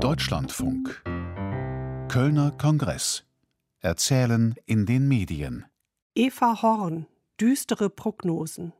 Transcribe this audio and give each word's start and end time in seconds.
Deutschlandfunk 0.00 1.02
Kölner 2.08 2.50
Kongress 2.58 3.24
Erzählen 3.80 4.56
in 4.66 4.86
den 4.86 5.06
Medien 5.06 5.66
Eva 6.16 6.60
Horn 6.62 7.06
Düstere 7.40 7.90
Prognosen 7.90 8.72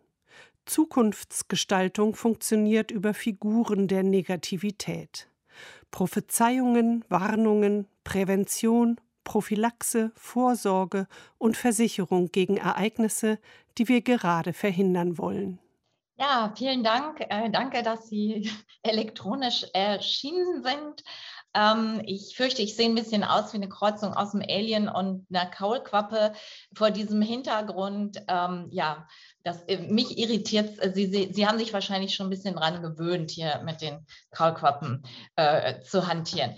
Zukunftsgestaltung 0.67 2.17
funktioniert 2.17 2.91
über 2.91 3.15
Figuren 3.15 3.87
der 3.87 4.03
Negativität. 4.03 5.29
Prophezeiungen, 5.91 7.05
Warnungen, 7.09 7.87
Prävention, 8.03 9.01
Prophylaxe, 9.23 10.11
Vorsorge 10.17 11.07
und 11.39 11.57
Versicherung 11.57 12.33
gegen 12.33 12.57
Ereignisse, 12.57 13.39
die 13.79 13.89
wir 13.89 14.03
gerade 14.03 14.53
verhindern 14.53 15.17
wollen. 15.17 15.61
Ja, 16.17 16.53
vielen 16.57 16.85
Dank. 16.85 17.21
Äh, 17.21 17.51
danke, 17.51 17.83
dass 17.83 18.09
Sie 18.09 18.51
elektronisch 18.83 19.67
erschienen 19.73 20.63
sind. 20.63 21.03
Ähm, 21.55 22.03
ich 22.05 22.37
fürchte, 22.37 22.63
ich 22.63 22.77
sehe 22.77 22.87
ein 22.87 22.95
bisschen 22.95 23.25
aus 23.25 23.53
wie 23.53 23.57
eine 23.57 23.69
Kreuzung 23.69 24.15
aus 24.15 24.31
dem 24.33 24.43
Alien 24.43 24.89
und 24.89 25.27
einer 25.31 25.47
Kaulquappe. 25.47 26.33
Vor 26.75 26.91
diesem 26.91 27.21
Hintergrund, 27.21 28.23
ähm, 28.29 28.69
ja, 28.71 29.09
das, 29.43 29.63
äh, 29.65 29.79
mich 29.79 30.17
irritiert 30.19 30.79
Sie, 30.95 31.07
Sie, 31.07 31.33
Sie, 31.33 31.47
haben 31.47 31.59
sich 31.59 31.73
wahrscheinlich 31.73 32.15
schon 32.15 32.27
ein 32.27 32.31
bisschen 32.31 32.57
dran 32.57 32.81
gewöhnt, 32.83 33.31
hier 33.33 33.61
mit 33.65 33.81
den 33.81 34.07
Kaulquappen 34.31 35.05
äh, 35.37 35.81
zu 35.83 36.07
hantieren. 36.07 36.55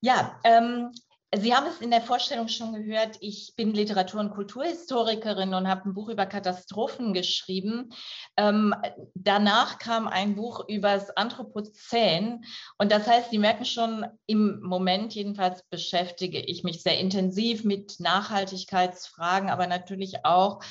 Ja, 0.00 0.38
ähm, 0.44 0.90
Sie 1.34 1.54
haben 1.54 1.66
es 1.66 1.80
in 1.80 1.90
der 1.90 2.00
Vorstellung 2.00 2.46
schon 2.46 2.72
gehört, 2.72 3.16
ich 3.20 3.54
bin 3.56 3.74
Literatur- 3.74 4.20
und 4.20 4.30
Kulturhistorikerin 4.30 5.54
und 5.54 5.66
habe 5.66 5.88
ein 5.88 5.94
Buch 5.94 6.08
über 6.08 6.24
Katastrophen 6.24 7.14
geschrieben. 7.14 7.90
Ähm, 8.36 8.72
danach 9.14 9.78
kam 9.78 10.06
ein 10.06 10.36
Buch 10.36 10.64
über 10.68 10.92
das 10.94 11.10
Anthropozän. 11.16 12.44
Und 12.78 12.92
das 12.92 13.08
heißt, 13.08 13.30
Sie 13.30 13.38
merken 13.38 13.64
schon, 13.64 14.06
im 14.26 14.60
Moment 14.62 15.14
jedenfalls 15.14 15.64
beschäftige 15.64 16.38
ich 16.38 16.62
mich 16.62 16.82
sehr 16.82 16.98
intensiv 16.98 17.64
mit 17.64 17.98
Nachhaltigkeitsfragen, 17.98 19.50
aber 19.50 19.66
natürlich 19.66 20.24
auch 20.24 20.62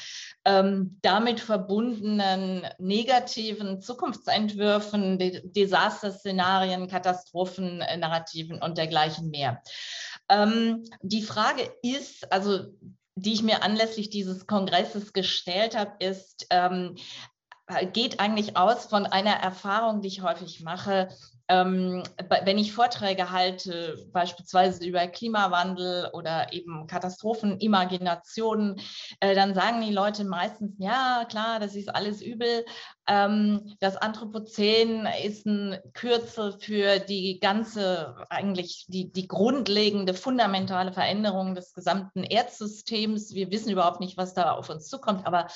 ähm, 0.46 1.00
damit 1.02 1.42
verbundenen 1.42 2.66
negativen 2.80 3.82
Zukunftsentwürfen, 3.82 5.20
Desasterszenarien, 5.20 6.88
Katastrophennarrativen 6.88 8.62
und 8.62 8.78
dergleichen 8.78 9.30
mehr. 9.30 9.62
Ähm, 10.30 10.84
die 11.02 11.22
Frage 11.22 11.72
ist, 11.82 12.32
also 12.32 12.74
die 13.16 13.34
ich 13.34 13.44
mir 13.44 13.64
anlässlich 13.64 14.10
dieses 14.10 14.46
Kongresses 14.46 15.14
gestellt 15.14 15.78
habe, 15.78 15.94
ist, 16.00 16.48
ähm, 16.50 16.96
geht 17.94 18.20
eigentlich 18.20 18.58
aus 18.58 18.86
von 18.86 19.06
einer 19.06 19.34
Erfahrung, 19.34 20.02
die 20.02 20.10
ich 20.10 20.22
häufig 20.22 20.62
mache, 20.62 21.10
ähm, 21.48 22.04
wenn 22.44 22.58
ich 22.58 22.74
Vorträge 22.74 23.32
halte, 23.32 24.08
beispielsweise 24.12 24.86
über 24.86 25.06
Klimawandel 25.08 26.10
oder 26.14 26.52
eben 26.54 26.88
Katastrophen, 26.88 27.60
Imaginationen, 27.60 28.80
äh, 29.20 29.36
dann 29.36 29.54
sagen 29.54 29.82
die 29.82 29.94
Leute 29.94 30.24
meistens, 30.24 30.74
ja, 30.80 31.26
klar, 31.30 31.60
das 31.60 31.76
ist 31.76 31.94
alles 31.94 32.22
übel. 32.22 32.66
Ähm, 33.08 33.76
das 33.80 33.96
Anthropozän 33.96 35.08
ist 35.24 35.46
ein 35.46 35.78
Kürzel 35.94 36.58
für 36.60 37.00
die 37.00 37.40
ganze, 37.40 38.16
eigentlich 38.30 38.86
die, 38.88 39.12
die 39.12 39.28
grundlegende, 39.28 40.16
fundamentale 40.16 40.94
Veränderung 40.94 41.54
des 41.54 41.74
gesamten 41.74 42.24
Erdsystems. 42.24 43.36
Wir 43.36 43.52
wissen 43.52 43.70
überhaupt 43.70 44.00
nicht, 44.00 44.18
was 44.18 44.34
da 44.34 44.54
auf 44.54 44.70
uns 44.70 44.88
zukommt, 44.88 45.28
aber 45.28 45.48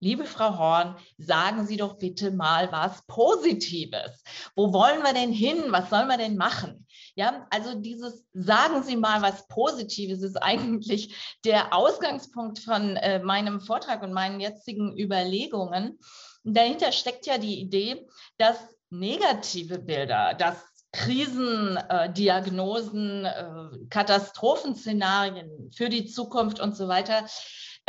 Liebe 0.00 0.24
Frau 0.24 0.56
Horn, 0.56 0.96
sagen 1.16 1.66
Sie 1.66 1.76
doch 1.76 1.98
bitte 1.98 2.30
mal 2.30 2.70
was 2.70 3.02
Positives. 3.06 4.22
Wo 4.54 4.72
wollen 4.72 5.02
wir 5.02 5.12
denn 5.12 5.32
hin? 5.32 5.64
Was 5.70 5.90
sollen 5.90 6.06
wir 6.06 6.16
denn 6.16 6.36
machen? 6.36 6.86
Ja, 7.16 7.48
also 7.50 7.74
dieses 7.74 8.24
Sagen 8.32 8.84
Sie 8.84 8.96
mal 8.96 9.22
was 9.22 9.48
Positives 9.48 10.22
ist 10.22 10.36
eigentlich 10.36 11.16
der 11.44 11.74
Ausgangspunkt 11.74 12.60
von 12.60 12.94
äh, 12.96 13.18
meinem 13.18 13.60
Vortrag 13.60 14.02
und 14.02 14.12
meinen 14.12 14.38
jetzigen 14.38 14.96
Überlegungen. 14.96 15.98
Dahinter 16.44 16.92
steckt 16.92 17.26
ja 17.26 17.38
die 17.38 17.58
Idee, 17.60 18.06
dass 18.36 18.56
negative 18.90 19.80
Bilder, 19.80 20.34
dass 20.34 20.56
Krisendiagnosen, 20.92 23.24
äh, 23.24 23.28
äh, 23.28 23.86
Katastrophenszenarien 23.90 25.72
für 25.74 25.88
die 25.88 26.06
Zukunft 26.06 26.60
und 26.60 26.76
so 26.76 26.86
weiter 26.88 27.26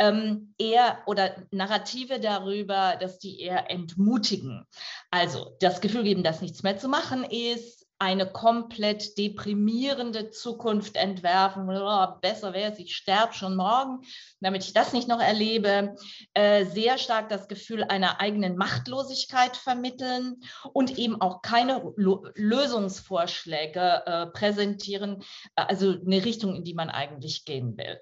ähm, 0.00 0.54
eher 0.58 0.98
oder 1.06 1.36
Narrative 1.50 2.18
darüber, 2.18 2.96
dass 2.98 3.18
die 3.18 3.38
eher 3.38 3.70
entmutigen. 3.70 4.66
Also 5.10 5.56
das 5.60 5.82
Gefühl 5.82 6.04
geben, 6.04 6.24
dass 6.24 6.40
nichts 6.40 6.62
mehr 6.62 6.78
zu 6.78 6.88
machen 6.88 7.22
ist, 7.22 7.79
eine 8.00 8.26
komplett 8.26 9.18
deprimierende 9.18 10.30
Zukunft 10.30 10.96
entwerfen. 10.96 11.68
Oh, 11.68 12.06
besser 12.22 12.54
wäre 12.54 12.72
es, 12.72 12.78
ich 12.78 12.96
sterbe 12.96 13.34
schon 13.34 13.56
morgen, 13.56 14.00
damit 14.40 14.64
ich 14.64 14.72
das 14.72 14.94
nicht 14.94 15.06
noch 15.06 15.20
erlebe. 15.20 15.94
Äh, 16.32 16.64
sehr 16.64 16.96
stark 16.96 17.28
das 17.28 17.46
Gefühl 17.46 17.84
einer 17.84 18.18
eigenen 18.18 18.56
Machtlosigkeit 18.56 19.54
vermitteln 19.54 20.40
und 20.72 20.98
eben 20.98 21.20
auch 21.20 21.42
keine 21.42 21.92
Lo 21.96 22.26
Lösungsvorschläge 22.34 24.02
äh, 24.06 24.26
präsentieren, 24.28 25.22
also 25.54 25.90
eine 25.90 26.24
Richtung, 26.24 26.54
in 26.54 26.64
die 26.64 26.74
man 26.74 26.88
eigentlich 26.88 27.44
gehen 27.44 27.76
will. 27.76 28.00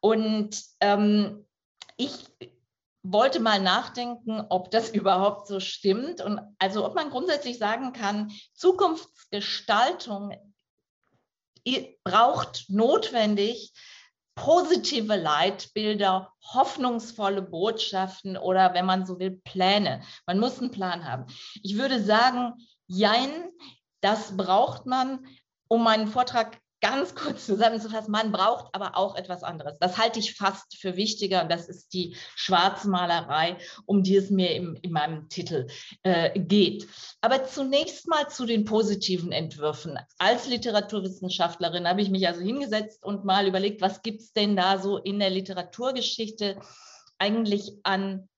Und 0.00 0.60
ähm, 0.80 1.46
ich 1.96 2.26
wollte 3.12 3.40
mal 3.40 3.60
nachdenken, 3.60 4.44
ob 4.48 4.70
das 4.70 4.90
überhaupt 4.94 5.48
so 5.48 5.60
stimmt 5.60 6.20
und 6.20 6.40
also 6.58 6.84
ob 6.84 6.94
man 6.94 7.10
grundsätzlich 7.10 7.58
sagen 7.58 7.92
kann, 7.92 8.32
Zukunftsgestaltung 8.54 10.34
braucht 12.04 12.66
notwendig 12.68 13.72
positive 14.36 15.16
Leitbilder, 15.16 16.32
hoffnungsvolle 16.52 17.42
Botschaften 17.42 18.36
oder 18.36 18.74
wenn 18.74 18.86
man 18.86 19.06
so 19.06 19.18
will, 19.18 19.40
Pläne. 19.42 20.02
Man 20.26 20.38
muss 20.38 20.60
einen 20.60 20.70
Plan 20.70 21.04
haben. 21.04 21.26
Ich 21.62 21.76
würde 21.76 22.02
sagen, 22.02 22.52
jein, 22.86 23.30
das 24.02 24.36
braucht 24.36 24.86
man, 24.86 25.26
um 25.68 25.82
meinen 25.82 26.06
Vortrag 26.06 26.60
ganz 26.80 27.14
kurz 27.14 27.46
zusammenzufassen, 27.46 28.10
man 28.10 28.32
braucht 28.32 28.74
aber 28.74 28.96
auch 28.96 29.16
etwas 29.16 29.42
anderes. 29.42 29.74
Das 29.80 29.98
halte 29.98 30.18
ich 30.18 30.34
fast 30.34 30.78
für 30.78 30.96
wichtiger 30.96 31.42
und 31.42 31.50
das 31.50 31.68
ist 31.68 31.92
die 31.92 32.16
Schwarzmalerei, 32.34 33.56
um 33.86 34.02
die 34.02 34.16
es 34.16 34.30
mir 34.30 34.54
im, 34.54 34.76
in 34.82 34.92
meinem 34.92 35.28
Titel 35.28 35.66
äh, 36.02 36.38
geht. 36.38 36.86
Aber 37.20 37.44
zunächst 37.44 38.08
mal 38.08 38.28
zu 38.28 38.46
den 38.46 38.64
positiven 38.64 39.32
Entwürfen. 39.32 39.98
Als 40.18 40.48
Literaturwissenschaftlerin 40.48 41.88
habe 41.88 42.02
ich 42.02 42.10
mich 42.10 42.26
also 42.28 42.40
hingesetzt 42.40 43.04
und 43.04 43.24
mal 43.24 43.46
überlegt, 43.46 43.80
was 43.80 44.02
gibt 44.02 44.20
es 44.20 44.32
denn 44.32 44.56
da 44.56 44.78
so 44.78 44.98
in 44.98 45.18
der 45.18 45.30
Literaturgeschichte 45.30 46.56
eigentlich 47.18 47.72
an 47.82 48.28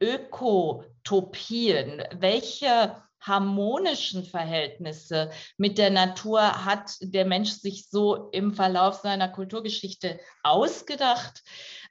Ökotopien? 0.00 2.02
Welche 2.18 2.96
harmonischen 3.22 4.24
Verhältnisse 4.24 5.30
mit 5.56 5.78
der 5.78 5.90
Natur 5.90 6.64
hat 6.64 6.96
der 7.00 7.24
Mensch 7.24 7.50
sich 7.50 7.88
so 7.88 8.30
im 8.30 8.52
Verlauf 8.52 8.96
seiner 8.96 9.28
Kulturgeschichte 9.28 10.20
ausgedacht. 10.42 11.42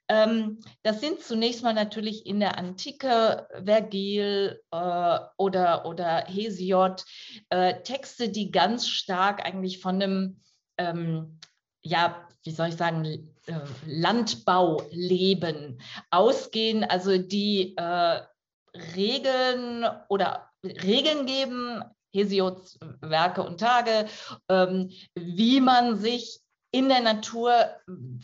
Ähm, 0.09 0.59
das 0.83 0.99
sind 0.99 1.21
zunächst 1.21 1.63
mal 1.63 1.73
natürlich 1.73 2.25
in 2.25 2.41
der 2.41 2.57
Antike 2.57 3.47
Vergil 3.63 4.61
äh, 4.71 5.19
oder, 5.37 5.85
oder 5.85 6.25
Hesiod 6.27 7.05
äh, 7.49 7.81
Texte, 7.83 8.27
die 8.27 8.51
ganz 8.51 8.89
stark 8.89 9.45
eigentlich 9.45 9.79
von 9.79 10.01
einem, 10.01 10.41
ähm, 10.77 11.39
ja, 11.81 12.27
wie 12.43 12.51
soll 12.51 12.69
ich 12.69 12.75
sagen, 12.75 13.05
äh, 13.05 13.53
Landbauleben 13.85 15.81
ausgehen, 16.09 16.83
also 16.83 17.17
die 17.17 17.75
äh, 17.77 18.21
Regeln 18.95 19.85
oder 20.09 20.50
Regeln 20.63 21.25
geben, 21.25 21.83
Hesiods 22.13 22.77
Werke 23.01 23.43
und 23.43 23.59
Tage, 23.59 24.07
ähm, 24.49 24.91
wie 25.15 25.61
man 25.61 25.97
sich 25.97 26.41
in 26.73 26.87
der 26.87 27.01
Natur 27.01 27.53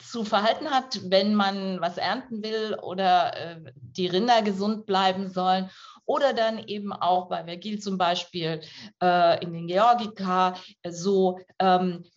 zu 0.02 0.24
verhalten 0.24 0.70
hat, 0.72 1.12
wenn 1.12 1.36
man 1.36 1.82
was 1.82 1.98
ernten 1.98 2.44
will 2.44 2.78
oder 2.82 3.36
äh, 3.36 3.74
die 3.76 4.08
Rinder 4.08 4.42
gesund 4.42 4.86
bleiben 4.86 5.30
sollen. 5.30 5.70
Oder 6.06 6.32
dann 6.32 6.60
eben 6.60 6.94
auch 6.94 7.28
bei 7.28 7.44
Vergil 7.44 7.80
zum 7.80 7.98
Beispiel 7.98 8.62
äh, 9.04 9.44
in 9.44 9.52
den 9.52 9.68
Georgika 9.68 10.56
so 10.88 11.40
ähm, 11.60 12.06
äh, 12.06 12.17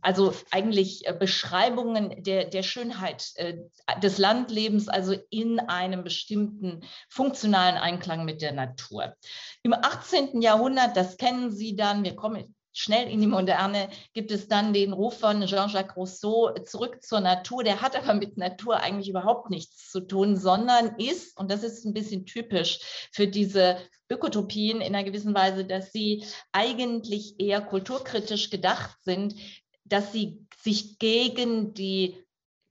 also 0.00 0.34
eigentlich 0.50 1.06
äh, 1.06 1.12
Beschreibungen 1.12 2.22
der, 2.22 2.46
der 2.46 2.62
Schönheit 2.62 3.32
äh, 3.36 3.58
des 4.02 4.18
Landlebens, 4.18 4.88
also 4.88 5.14
in 5.30 5.60
einem 5.60 6.04
bestimmten 6.04 6.84
funktionalen 7.08 7.76
Einklang 7.76 8.24
mit 8.24 8.40
der 8.40 8.52
Natur. 8.52 9.14
Im 9.62 9.74
18. 9.74 10.40
Jahrhundert, 10.40 10.96
das 10.96 11.16
kennen 11.18 11.50
Sie 11.50 11.76
dann, 11.76 12.02
wir 12.02 12.16
kommen 12.16 12.54
schnell 12.78 13.10
in 13.10 13.20
die 13.20 13.26
Moderne 13.26 13.88
gibt 14.14 14.30
es 14.30 14.46
dann 14.46 14.72
den 14.72 14.92
Ruf 14.92 15.18
von 15.18 15.44
Jean-Jacques 15.44 15.96
Rousseau 15.96 16.54
zurück 16.64 17.02
zur 17.02 17.20
Natur. 17.20 17.64
Der 17.64 17.82
hat 17.82 17.96
aber 17.96 18.14
mit 18.14 18.36
Natur 18.36 18.80
eigentlich 18.80 19.08
überhaupt 19.08 19.50
nichts 19.50 19.90
zu 19.90 20.00
tun, 20.00 20.36
sondern 20.36 20.94
ist, 20.96 21.36
und 21.36 21.50
das 21.50 21.64
ist 21.64 21.84
ein 21.84 21.92
bisschen 21.92 22.24
typisch 22.24 22.78
für 23.12 23.26
diese 23.26 23.78
Ökotopien 24.08 24.80
in 24.80 24.94
einer 24.94 25.04
gewissen 25.04 25.34
Weise, 25.34 25.64
dass 25.64 25.90
sie 25.90 26.24
eigentlich 26.52 27.40
eher 27.40 27.60
kulturkritisch 27.60 28.48
gedacht 28.48 28.96
sind, 29.02 29.34
dass 29.84 30.12
sie 30.12 30.46
sich 30.62 30.98
gegen 30.98 31.74
die 31.74 32.16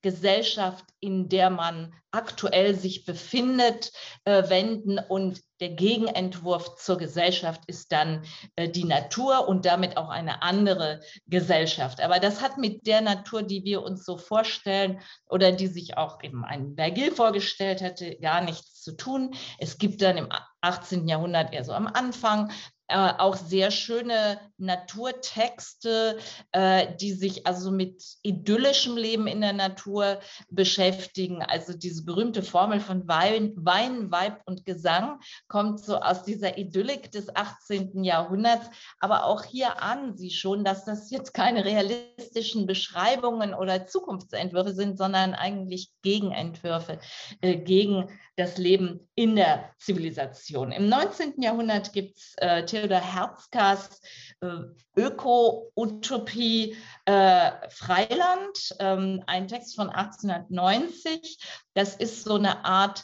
Gesellschaft, 0.02 0.86
in 1.00 1.30
der 1.30 1.50
man 1.50 1.94
aktuell 2.12 2.76
sich 2.76 3.06
befindet, 3.06 3.92
äh, 4.26 4.50
wenden. 4.50 5.00
Und 5.00 5.42
der 5.60 5.70
Gegenentwurf 5.70 6.76
zur 6.78 6.98
Gesellschaft 6.98 7.62
ist 7.68 7.92
dann 7.92 8.24
äh, 8.56 8.70
die 8.70 8.86
Natur 8.86 9.48
und 9.48 9.66
damit 9.66 9.98
auch 9.98 10.10
eine 10.10 10.42
andere 10.42 11.02
Gesellschaft. 11.26 12.02
Aber 12.02 12.20
das 12.20 12.42
hat 12.42 12.58
mit 12.58 12.88
der 12.88 13.02
Natur, 13.02 13.44
die 13.44 13.64
wir 13.64 13.84
uns 13.84 14.06
so 14.06 14.18
vorstellen 14.18 15.02
oder 15.28 15.52
die 15.52 15.68
sich 15.68 15.98
auch 15.98 16.24
eben 16.24 16.46
ein 16.46 16.76
Vergil 16.76 17.12
vorgestellt 17.12 17.82
hätte, 17.82 18.18
gar 18.18 18.42
nichts 18.42 18.82
zu 18.82 18.96
tun. 18.96 19.36
Es 19.60 19.78
gibt 19.78 20.02
dann 20.02 20.18
im 20.18 20.30
18. 20.62 21.08
Jahrhundert 21.08 21.54
eher 21.54 21.64
so 21.64 21.74
am 21.74 21.88
Anfang 21.88 22.52
äh, 22.90 23.14
auch 23.18 23.36
sehr 23.36 23.72
schöne 23.72 24.40
Naturtexte, 24.58 26.18
äh, 26.52 26.96
die 26.96 27.12
sich 27.12 27.46
also 27.46 27.70
mit 27.70 28.04
idyllischem 28.24 28.96
Leben 28.96 29.28
in 29.28 29.42
der 29.42 29.54
Natur 29.54 30.20
beschäftigen. 30.50 31.44
Also 31.44 31.78
diese 31.78 32.06
berühmte 32.06 32.44
Formel 32.44 32.80
von 32.80 33.08
Wein, 33.08 33.54
Wein, 33.58 34.10
Weib 34.12 34.42
und 34.46 34.66
Gesang 34.66 35.20
kommt 35.48 35.80
so 35.80 35.98
aus 35.98 36.24
dieser 36.24 36.58
Idyllik 36.58 37.12
des 37.12 37.36
18. 37.36 38.04
Jahrhunderts. 38.04 38.70
Aber 39.00 39.26
auch 39.26 39.44
hier 39.44 39.82
ahnen 39.82 40.16
Sie 40.16 40.32
schon, 40.32 40.64
dass 40.64 40.86
das 40.86 41.12
jetzt 41.12 41.34
keine 41.34 41.66
realistischen 41.66 42.68
Beschreibungen 42.68 43.54
oder 43.54 43.86
Zukunftsentwürfe 43.86 44.74
sind, 44.74 44.98
sondern 44.98 45.34
eigentlich 45.34 45.92
Gegenentwürfe 46.04 47.00
äh, 47.42 47.58
gegen 47.58 48.10
das 48.38 48.58
Leben 48.58 49.10
in 49.16 49.36
der 49.36 49.72
Zivilisation. 49.80 50.72
Im 50.72 50.88
19. 50.88 51.42
Jahrhundert 51.42 51.92
gibt 51.92 52.18
es 52.18 52.36
äh, 52.38 52.64
Theodor 52.78 53.00
Herzkas 53.00 54.02
äh, 54.42 54.48
Öko-Utopie 54.96 56.78
äh, 57.06 57.52
Freiland, 57.70 58.76
ähm, 58.80 59.24
ein 59.26 59.48
Text 59.48 59.76
von 59.76 59.90
1890. 59.90 61.40
Das 61.74 61.96
ist 61.96 62.24
so 62.24 62.36
eine 62.36 62.66
Art 62.66 63.04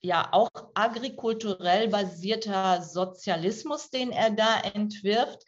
ja 0.00 0.28
auch 0.32 0.50
agrikulturell 0.74 1.88
basierter 1.88 2.82
Sozialismus, 2.82 3.90
den 3.90 4.12
er 4.12 4.30
da 4.30 4.60
entwirft 4.60 5.42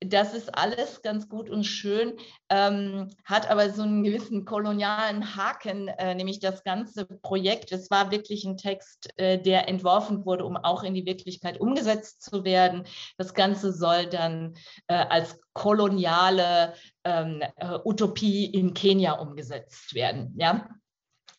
das 0.00 0.34
ist 0.34 0.56
alles 0.56 1.02
ganz 1.02 1.28
gut 1.28 1.50
und 1.50 1.64
schön, 1.64 2.14
ähm, 2.50 3.08
hat 3.24 3.50
aber 3.50 3.70
so 3.70 3.82
einen 3.82 4.04
gewissen 4.04 4.44
kolonialen 4.44 5.36
Haken, 5.36 5.88
äh, 5.88 6.14
nämlich 6.14 6.38
das 6.40 6.62
ganze 6.62 7.04
Projekt. 7.04 7.72
Es 7.72 7.90
war 7.90 8.10
wirklich 8.10 8.44
ein 8.44 8.56
Text, 8.56 9.10
äh, 9.18 9.40
der 9.40 9.68
entworfen 9.68 10.24
wurde, 10.24 10.44
um 10.44 10.56
auch 10.56 10.84
in 10.84 10.94
die 10.94 11.06
Wirklichkeit 11.06 11.60
umgesetzt 11.60 12.22
zu 12.22 12.44
werden. 12.44 12.84
Das 13.16 13.34
Ganze 13.34 13.72
soll 13.72 14.06
dann 14.06 14.54
äh, 14.86 14.94
als 14.94 15.40
koloniale 15.52 16.74
ähm, 17.04 17.42
äh, 17.56 17.78
Utopie 17.84 18.46
in 18.46 18.74
Kenia 18.74 19.14
umgesetzt 19.14 19.94
werden. 19.94 20.34
Ja? 20.36 20.68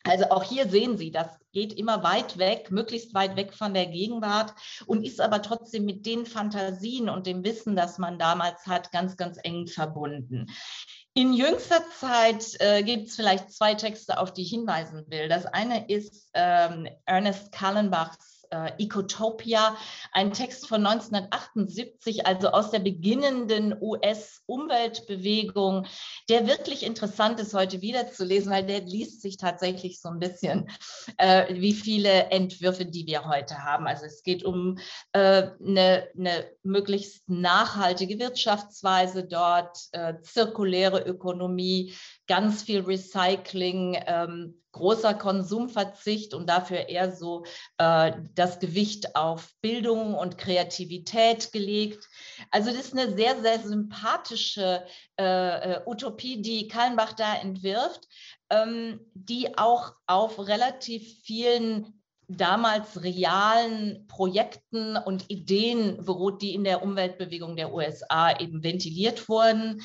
Also 0.04 0.30
auch 0.30 0.42
hier 0.42 0.68
sehen 0.68 0.96
Sie, 0.96 1.10
das 1.10 1.28
geht 1.52 1.72
immer 1.72 2.02
weit 2.02 2.38
weg, 2.38 2.70
möglichst 2.70 3.12
weit 3.12 3.36
weg 3.36 3.52
von 3.52 3.74
der 3.74 3.86
Gegenwart 3.86 4.54
und 4.86 5.04
ist 5.04 5.20
aber 5.20 5.42
trotzdem 5.42 5.84
mit 5.84 6.06
den 6.06 6.24
Fantasien 6.24 7.08
und 7.08 7.26
dem 7.26 7.44
Wissen, 7.44 7.76
das 7.76 7.98
man 7.98 8.18
damals 8.18 8.66
hat, 8.66 8.92
ganz, 8.92 9.16
ganz 9.16 9.38
eng 9.42 9.66
verbunden. 9.66 10.46
In 11.12 11.34
jüngster 11.34 11.84
Zeit 11.98 12.54
äh, 12.60 12.82
gibt 12.82 13.08
es 13.08 13.16
vielleicht 13.16 13.52
zwei 13.52 13.74
Texte, 13.74 14.18
auf 14.18 14.32
die 14.32 14.42
ich 14.42 14.50
hinweisen 14.50 15.04
will. 15.08 15.28
Das 15.28 15.44
eine 15.44 15.88
ist 15.88 16.30
ähm, 16.34 16.88
Ernest 17.04 17.50
Kallenbachs 17.52 18.39
äh, 18.50 18.72
Ecotopia, 18.78 19.76
ein 20.12 20.32
Text 20.32 20.68
von 20.68 20.86
1978, 20.86 22.26
also 22.26 22.48
aus 22.48 22.70
der 22.70 22.80
beginnenden 22.80 23.74
US-Umweltbewegung, 23.80 25.86
der 26.28 26.46
wirklich 26.46 26.84
interessant 26.84 27.40
ist, 27.40 27.54
heute 27.54 27.80
wiederzulesen, 27.80 28.52
weil 28.52 28.66
der 28.66 28.80
liest 28.80 29.22
sich 29.22 29.36
tatsächlich 29.36 30.00
so 30.00 30.08
ein 30.08 30.18
bisschen 30.18 30.68
äh, 31.16 31.54
wie 31.54 31.72
viele 31.72 32.30
Entwürfe, 32.30 32.86
die 32.86 33.06
wir 33.06 33.24
heute 33.24 33.64
haben. 33.64 33.86
Also 33.86 34.06
es 34.06 34.22
geht 34.22 34.44
um 34.44 34.78
äh, 35.12 35.48
eine, 35.64 36.08
eine 36.18 36.50
möglichst 36.62 37.28
nachhaltige 37.28 38.18
Wirtschaftsweise 38.18 39.24
dort, 39.24 39.78
äh, 39.92 40.14
zirkuläre 40.22 41.00
Ökonomie, 41.00 41.94
ganz 42.26 42.62
viel 42.62 42.80
Recycling, 42.80 44.02
ähm, 44.06 44.59
großer 44.72 45.14
Konsumverzicht 45.14 46.34
und 46.34 46.48
dafür 46.48 46.88
eher 46.88 47.12
so 47.12 47.44
äh, 47.78 48.12
das 48.34 48.58
Gewicht 48.58 49.16
auf 49.16 49.50
Bildung 49.60 50.14
und 50.14 50.38
Kreativität 50.38 51.52
gelegt. 51.52 52.08
Also 52.50 52.70
das 52.70 52.86
ist 52.86 52.98
eine 52.98 53.14
sehr, 53.16 53.40
sehr 53.40 53.58
sympathische 53.60 54.84
äh, 55.18 55.74
äh 55.74 55.80
Utopie, 55.86 56.40
die 56.40 56.68
Kallenbach 56.68 57.14
da 57.14 57.36
entwirft, 57.36 58.06
ähm, 58.50 59.00
die 59.14 59.56
auch 59.58 59.94
auf 60.06 60.46
relativ 60.46 61.20
vielen 61.22 62.00
damals 62.30 63.02
realen 63.02 64.06
Projekten 64.06 64.96
und 64.96 65.28
Ideen 65.28 66.04
beruht, 66.04 66.42
die 66.42 66.54
in 66.54 66.64
der 66.64 66.82
Umweltbewegung 66.82 67.56
der 67.56 67.74
USA 67.74 68.38
eben 68.38 68.62
ventiliert 68.62 69.28
wurden. 69.28 69.82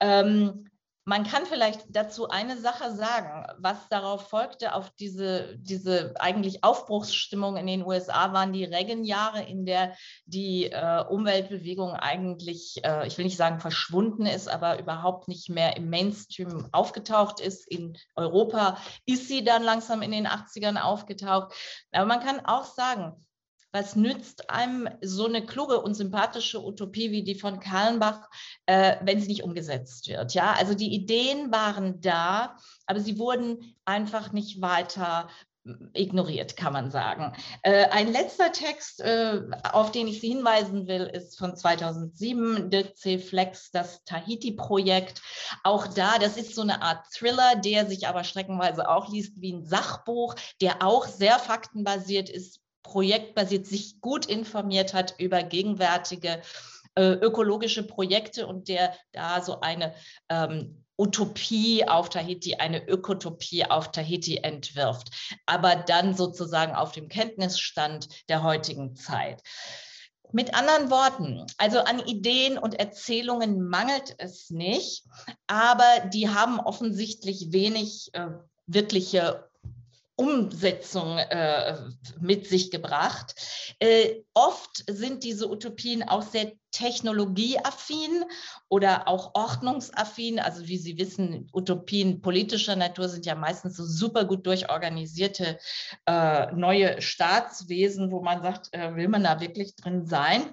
Ähm, 0.00 0.70
man 1.04 1.24
kann 1.24 1.46
vielleicht 1.46 1.84
dazu 1.88 2.28
eine 2.28 2.56
Sache 2.56 2.94
sagen, 2.94 3.46
was 3.58 3.88
darauf 3.88 4.28
folgte, 4.28 4.74
auf 4.74 4.90
diese, 4.90 5.56
diese 5.58 6.14
eigentlich 6.20 6.62
Aufbruchsstimmung 6.62 7.56
in 7.56 7.66
den 7.66 7.84
USA 7.84 8.32
waren 8.32 8.52
die 8.52 8.64
Reagan-Jahre, 8.64 9.42
in 9.42 9.66
der 9.66 9.96
die 10.26 10.66
äh, 10.70 11.04
Umweltbewegung 11.08 11.94
eigentlich, 11.94 12.84
äh, 12.84 13.06
ich 13.08 13.18
will 13.18 13.24
nicht 13.24 13.36
sagen 13.36 13.58
verschwunden 13.58 14.26
ist, 14.26 14.48
aber 14.48 14.78
überhaupt 14.78 15.26
nicht 15.26 15.48
mehr 15.48 15.76
im 15.76 15.90
Mainstream 15.90 16.68
aufgetaucht 16.70 17.40
ist. 17.40 17.66
In 17.66 17.98
Europa 18.14 18.78
ist 19.04 19.26
sie 19.26 19.42
dann 19.42 19.64
langsam 19.64 20.02
in 20.02 20.12
den 20.12 20.28
80ern 20.28 20.80
aufgetaucht. 20.80 21.52
Aber 21.90 22.06
man 22.06 22.20
kann 22.20 22.46
auch 22.46 22.64
sagen, 22.64 23.26
was 23.72 23.96
nützt 23.96 24.50
einem 24.50 24.88
so 25.00 25.26
eine 25.26 25.44
kluge 25.44 25.80
und 25.80 25.94
sympathische 25.94 26.62
Utopie 26.62 27.10
wie 27.10 27.24
die 27.24 27.34
von 27.34 27.58
Kallenbach, 27.58 28.28
äh, 28.66 28.96
wenn 29.02 29.20
sie 29.20 29.28
nicht 29.28 29.42
umgesetzt 29.42 30.08
wird? 30.08 30.34
Ja, 30.34 30.52
also 30.52 30.74
die 30.74 30.94
Ideen 30.94 31.50
waren 31.50 32.00
da, 32.00 32.56
aber 32.86 33.00
sie 33.00 33.18
wurden 33.18 33.74
einfach 33.86 34.32
nicht 34.32 34.60
weiter 34.60 35.28
hm, 35.64 35.90
ignoriert, 35.94 36.54
kann 36.56 36.74
man 36.74 36.90
sagen. 36.90 37.32
Äh, 37.62 37.88
ein 37.88 38.12
letzter 38.12 38.52
Text, 38.52 39.00
äh, 39.00 39.40
auf 39.72 39.90
den 39.90 40.06
ich 40.06 40.20
Sie 40.20 40.28
hinweisen 40.28 40.86
will, 40.86 41.04
ist 41.06 41.38
von 41.38 41.56
2007, 41.56 42.68
Dirk 42.68 42.96
C. 42.98 43.18
Flex, 43.18 43.70
das 43.70 44.04
Tahiti-Projekt. 44.04 45.22
Auch 45.64 45.86
da, 45.86 46.18
das 46.18 46.36
ist 46.36 46.54
so 46.54 46.62
eine 46.62 46.82
Art 46.82 47.06
Thriller, 47.10 47.56
der 47.56 47.86
sich 47.86 48.06
aber 48.06 48.24
streckenweise 48.24 48.86
auch 48.86 49.08
liest 49.08 49.40
wie 49.40 49.54
ein 49.54 49.64
Sachbuch, 49.64 50.34
der 50.60 50.82
auch 50.82 51.06
sehr 51.06 51.38
faktenbasiert 51.38 52.28
ist, 52.28 52.61
projektbasiert 52.82 53.66
sich 53.66 54.00
gut 54.00 54.26
informiert 54.26 54.94
hat 54.94 55.14
über 55.18 55.42
gegenwärtige 55.42 56.42
äh, 56.94 57.12
ökologische 57.12 57.86
Projekte 57.86 58.46
und 58.46 58.68
der 58.68 58.94
da 59.12 59.40
so 59.40 59.60
eine 59.60 59.94
ähm, 60.28 60.84
Utopie 60.98 61.88
auf 61.88 62.10
Tahiti, 62.10 62.56
eine 62.56 62.86
Ökotopie 62.86 63.64
auf 63.64 63.90
Tahiti 63.90 64.36
entwirft, 64.36 65.10
aber 65.46 65.74
dann 65.74 66.14
sozusagen 66.14 66.74
auf 66.74 66.92
dem 66.92 67.08
Kenntnisstand 67.08 68.28
der 68.28 68.42
heutigen 68.42 68.94
Zeit. 68.94 69.42
Mit 70.32 70.54
anderen 70.54 70.90
Worten, 70.90 71.46
also 71.58 71.80
an 71.80 71.98
Ideen 72.06 72.56
und 72.56 72.74
Erzählungen 72.74 73.68
mangelt 73.68 74.14
es 74.18 74.50
nicht, 74.50 75.04
aber 75.46 76.08
die 76.12 76.28
haben 76.28 76.60
offensichtlich 76.60 77.52
wenig 77.52 78.10
äh, 78.14 78.28
wirkliche 78.66 79.50
Umsetzung 80.22 81.18
äh, 81.18 81.76
mit 82.20 82.46
sich 82.46 82.70
gebracht. 82.70 83.34
Äh, 83.80 84.22
oft 84.34 84.84
sind 84.88 85.24
diese 85.24 85.50
Utopien 85.50 86.08
auch 86.08 86.22
sehr 86.22 86.52
technologieaffin 86.70 88.24
oder 88.68 89.08
auch 89.08 89.34
ordnungsaffin. 89.34 90.38
Also 90.38 90.68
wie 90.68 90.78
Sie 90.78 90.96
wissen, 90.96 91.50
Utopien 91.52 92.22
politischer 92.22 92.76
Natur 92.76 93.08
sind 93.08 93.26
ja 93.26 93.34
meistens 93.34 93.76
so 93.76 93.84
super 93.84 94.24
gut 94.24 94.46
durchorganisierte 94.46 95.58
äh, 96.06 96.52
neue 96.52 97.02
Staatswesen, 97.02 98.12
wo 98.12 98.22
man 98.22 98.42
sagt, 98.42 98.72
äh, 98.72 98.94
will 98.94 99.08
man 99.08 99.24
da 99.24 99.40
wirklich 99.40 99.74
drin 99.74 100.06
sein? 100.06 100.52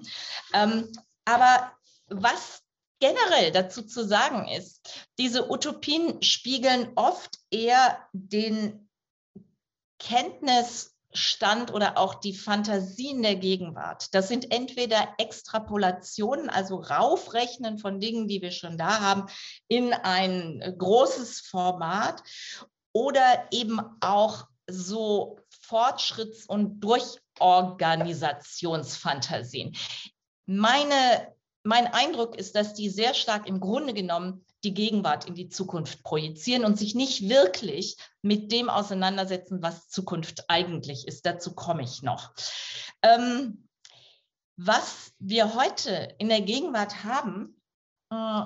Ähm, 0.52 0.90
aber 1.24 1.70
was 2.08 2.64
generell 2.98 3.52
dazu 3.52 3.82
zu 3.82 4.04
sagen 4.04 4.48
ist, 4.48 5.08
diese 5.16 5.48
Utopien 5.48 6.20
spiegeln 6.22 6.90
oft 6.96 7.38
eher 7.52 7.98
den 8.12 8.89
Kenntnis 10.00 10.90
Stand 11.12 11.72
oder 11.72 11.98
auch 11.98 12.14
die 12.14 12.34
Fantasien 12.34 13.22
der 13.22 13.36
Gegenwart. 13.36 14.14
Das 14.14 14.28
sind 14.28 14.52
entweder 14.52 15.14
Extrapolationen, 15.18 16.48
also 16.48 16.76
Raufrechnen 16.76 17.78
von 17.78 17.98
Dingen, 17.98 18.28
die 18.28 18.42
wir 18.42 18.52
schon 18.52 18.78
da 18.78 19.00
haben, 19.00 19.26
in 19.66 19.92
ein 19.92 20.62
großes 20.78 21.40
Format 21.40 22.22
oder 22.92 23.48
eben 23.50 23.80
auch 24.00 24.46
so 24.68 25.40
Fortschritts- 25.68 26.46
und 26.46 26.78
Durchorganisationsfantasien. 26.80 29.74
Meine, 30.46 31.34
mein 31.64 31.88
Eindruck 31.88 32.36
ist, 32.36 32.54
dass 32.54 32.74
die 32.74 32.88
sehr 32.88 33.14
stark 33.14 33.48
im 33.48 33.58
Grunde 33.58 33.94
genommen 33.94 34.44
die 34.64 34.74
Gegenwart 34.74 35.26
in 35.26 35.34
die 35.34 35.48
Zukunft 35.48 36.02
projizieren 36.02 36.64
und 36.64 36.78
sich 36.78 36.94
nicht 36.94 37.28
wirklich 37.28 37.96
mit 38.22 38.52
dem 38.52 38.68
auseinandersetzen, 38.68 39.62
was 39.62 39.88
Zukunft 39.88 40.44
eigentlich 40.48 41.06
ist. 41.08 41.24
Dazu 41.26 41.54
komme 41.54 41.82
ich 41.82 42.02
noch. 42.02 42.32
Ähm, 43.02 43.68
was 44.56 45.12
wir 45.18 45.54
heute 45.54 46.14
in 46.18 46.28
der 46.28 46.42
Gegenwart 46.42 47.04
haben, 47.04 47.60
äh, 48.12 48.42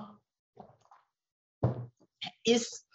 ist 2.44 2.86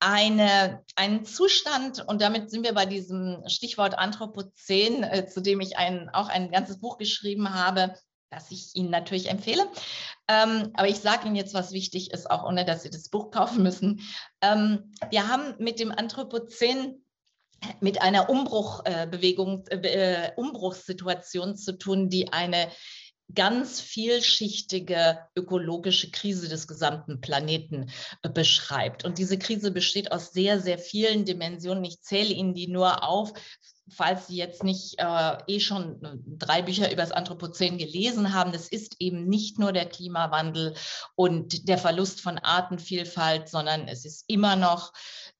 eine, 0.00 0.84
einen 0.96 1.24
Zustand, 1.24 2.06
und 2.06 2.20
damit 2.20 2.50
sind 2.50 2.64
wir 2.64 2.74
bei 2.74 2.86
diesem 2.86 3.42
Stichwort 3.46 3.98
Anthropozän, 3.98 5.02
äh, 5.02 5.26
zu 5.26 5.40
dem 5.40 5.60
ich 5.60 5.76
ein, 5.76 6.10
auch 6.10 6.28
ein 6.28 6.50
ganzes 6.50 6.80
Buch 6.80 6.98
geschrieben 6.98 7.54
habe, 7.54 7.94
das 8.30 8.50
ich 8.50 8.74
Ihnen 8.74 8.90
natürlich 8.90 9.28
empfehle. 9.30 9.62
Ähm, 10.28 10.70
aber 10.74 10.88
ich 10.88 10.98
sage 10.98 11.26
Ihnen 11.26 11.36
jetzt, 11.36 11.54
was 11.54 11.72
wichtig 11.72 12.10
ist, 12.12 12.30
auch 12.30 12.44
ohne 12.44 12.64
dass 12.64 12.82
Sie 12.82 12.90
das 12.90 13.08
Buch 13.08 13.30
kaufen 13.30 13.62
müssen. 13.62 14.00
Ähm, 14.40 14.92
wir 15.10 15.28
haben 15.28 15.54
mit 15.58 15.78
dem 15.78 15.92
Anthropozän 15.92 17.02
mit 17.80 18.02
einer 18.02 18.28
Umbruchbewegung, 18.28 19.66
äh, 19.68 19.76
äh, 19.76 20.32
Umbruchssituation 20.36 21.56
zu 21.56 21.78
tun, 21.78 22.10
die 22.10 22.32
eine 22.32 22.68
ganz 23.34 23.80
vielschichtige 23.80 25.18
ökologische 25.34 26.10
Krise 26.10 26.48
des 26.48 26.68
gesamten 26.68 27.20
Planeten 27.20 27.90
äh, 28.22 28.28
beschreibt. 28.28 29.04
Und 29.04 29.18
diese 29.18 29.38
Krise 29.38 29.70
besteht 29.70 30.12
aus 30.12 30.32
sehr, 30.32 30.60
sehr 30.60 30.78
vielen 30.78 31.24
Dimensionen. 31.24 31.84
Ich 31.84 32.02
zähle 32.02 32.32
Ihnen 32.32 32.54
die 32.54 32.68
nur 32.68 33.02
auf, 33.02 33.32
falls 33.88 34.26
Sie 34.26 34.36
jetzt 34.36 34.64
nicht 34.64 34.98
äh, 34.98 35.38
eh 35.46 35.60
schon 35.60 36.02
äh, 36.02 36.16
drei 36.38 36.62
Bücher 36.62 36.90
über 36.90 37.02
das 37.02 37.12
Anthropozän 37.12 37.78
gelesen 37.78 38.32
haben, 38.32 38.52
das 38.52 38.68
ist 38.68 38.96
eben 38.98 39.26
nicht 39.26 39.58
nur 39.58 39.72
der 39.72 39.86
Klimawandel 39.86 40.74
und 41.14 41.68
der 41.68 41.78
Verlust 41.78 42.20
von 42.20 42.38
Artenvielfalt, 42.38 43.48
sondern 43.48 43.88
es 43.88 44.04
ist 44.04 44.24
immer 44.28 44.56
noch 44.56 44.92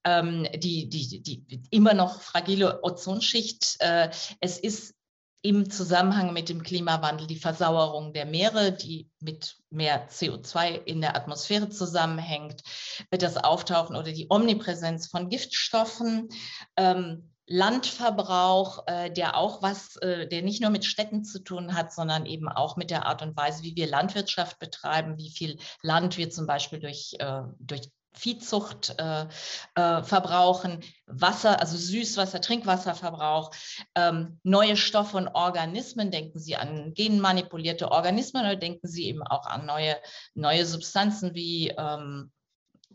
ähm, 0.04 0.46
die, 0.54 0.88
die, 0.88 1.20
die, 1.20 1.62
immer 1.70 1.94
noch 1.94 2.22
fragile 2.22 2.82
Ozonschicht. 2.84 3.76
Äh, 3.80 4.10
es 4.40 4.58
ist 4.58 4.94
im 5.42 5.70
Zusammenhang 5.70 6.32
mit 6.32 6.48
dem 6.48 6.62
Klimawandel 6.62 7.26
die 7.26 7.38
Versauerung 7.38 8.12
der 8.12 8.26
Meere, 8.26 8.72
die 8.72 9.08
mit 9.20 9.56
mehr 9.70 10.08
CO2 10.08 10.84
in 10.84 11.00
der 11.00 11.14
Atmosphäre 11.14 11.68
zusammenhängt, 11.68 12.62
das 13.10 13.36
Auftauchen 13.36 13.94
oder 13.94 14.10
die 14.10 14.26
Omnipräsenz 14.28 15.06
von 15.06 15.28
Giftstoffen. 15.28 16.28
Ähm, 16.76 17.30
Landverbrauch, 17.46 18.86
äh, 18.86 19.10
der 19.10 19.36
auch 19.36 19.62
was, 19.62 19.96
äh, 19.96 20.26
der 20.26 20.42
nicht 20.42 20.60
nur 20.60 20.70
mit 20.70 20.84
Städten 20.84 21.24
zu 21.24 21.38
tun 21.38 21.74
hat, 21.74 21.92
sondern 21.92 22.26
eben 22.26 22.48
auch 22.48 22.76
mit 22.76 22.90
der 22.90 23.06
Art 23.06 23.22
und 23.22 23.36
Weise, 23.36 23.62
wie 23.62 23.76
wir 23.76 23.86
Landwirtschaft 23.86 24.58
betreiben, 24.58 25.16
wie 25.16 25.30
viel 25.30 25.58
Land 25.82 26.16
wir 26.16 26.30
zum 26.30 26.46
Beispiel 26.46 26.80
durch, 26.80 27.14
äh, 27.20 27.42
durch 27.58 27.90
Viehzucht 28.16 28.94
äh, 28.98 29.26
äh, 29.74 30.02
verbrauchen, 30.02 30.82
Wasser, 31.06 31.60
also 31.60 31.76
Süßwasser, 31.76 32.40
Trinkwasserverbrauch, 32.40 33.50
ähm, 33.94 34.40
neue 34.42 34.76
Stoffe 34.76 35.18
und 35.18 35.28
Organismen. 35.28 36.10
Denken 36.10 36.38
Sie 36.38 36.56
an 36.56 36.94
genmanipulierte 36.94 37.90
Organismen 37.90 38.42
oder 38.42 38.56
denken 38.56 38.88
Sie 38.88 39.06
eben 39.06 39.22
auch 39.22 39.46
an 39.46 39.66
neue, 39.66 39.96
neue 40.34 40.64
Substanzen 40.64 41.34
wie 41.34 41.68
ähm, 41.76 42.32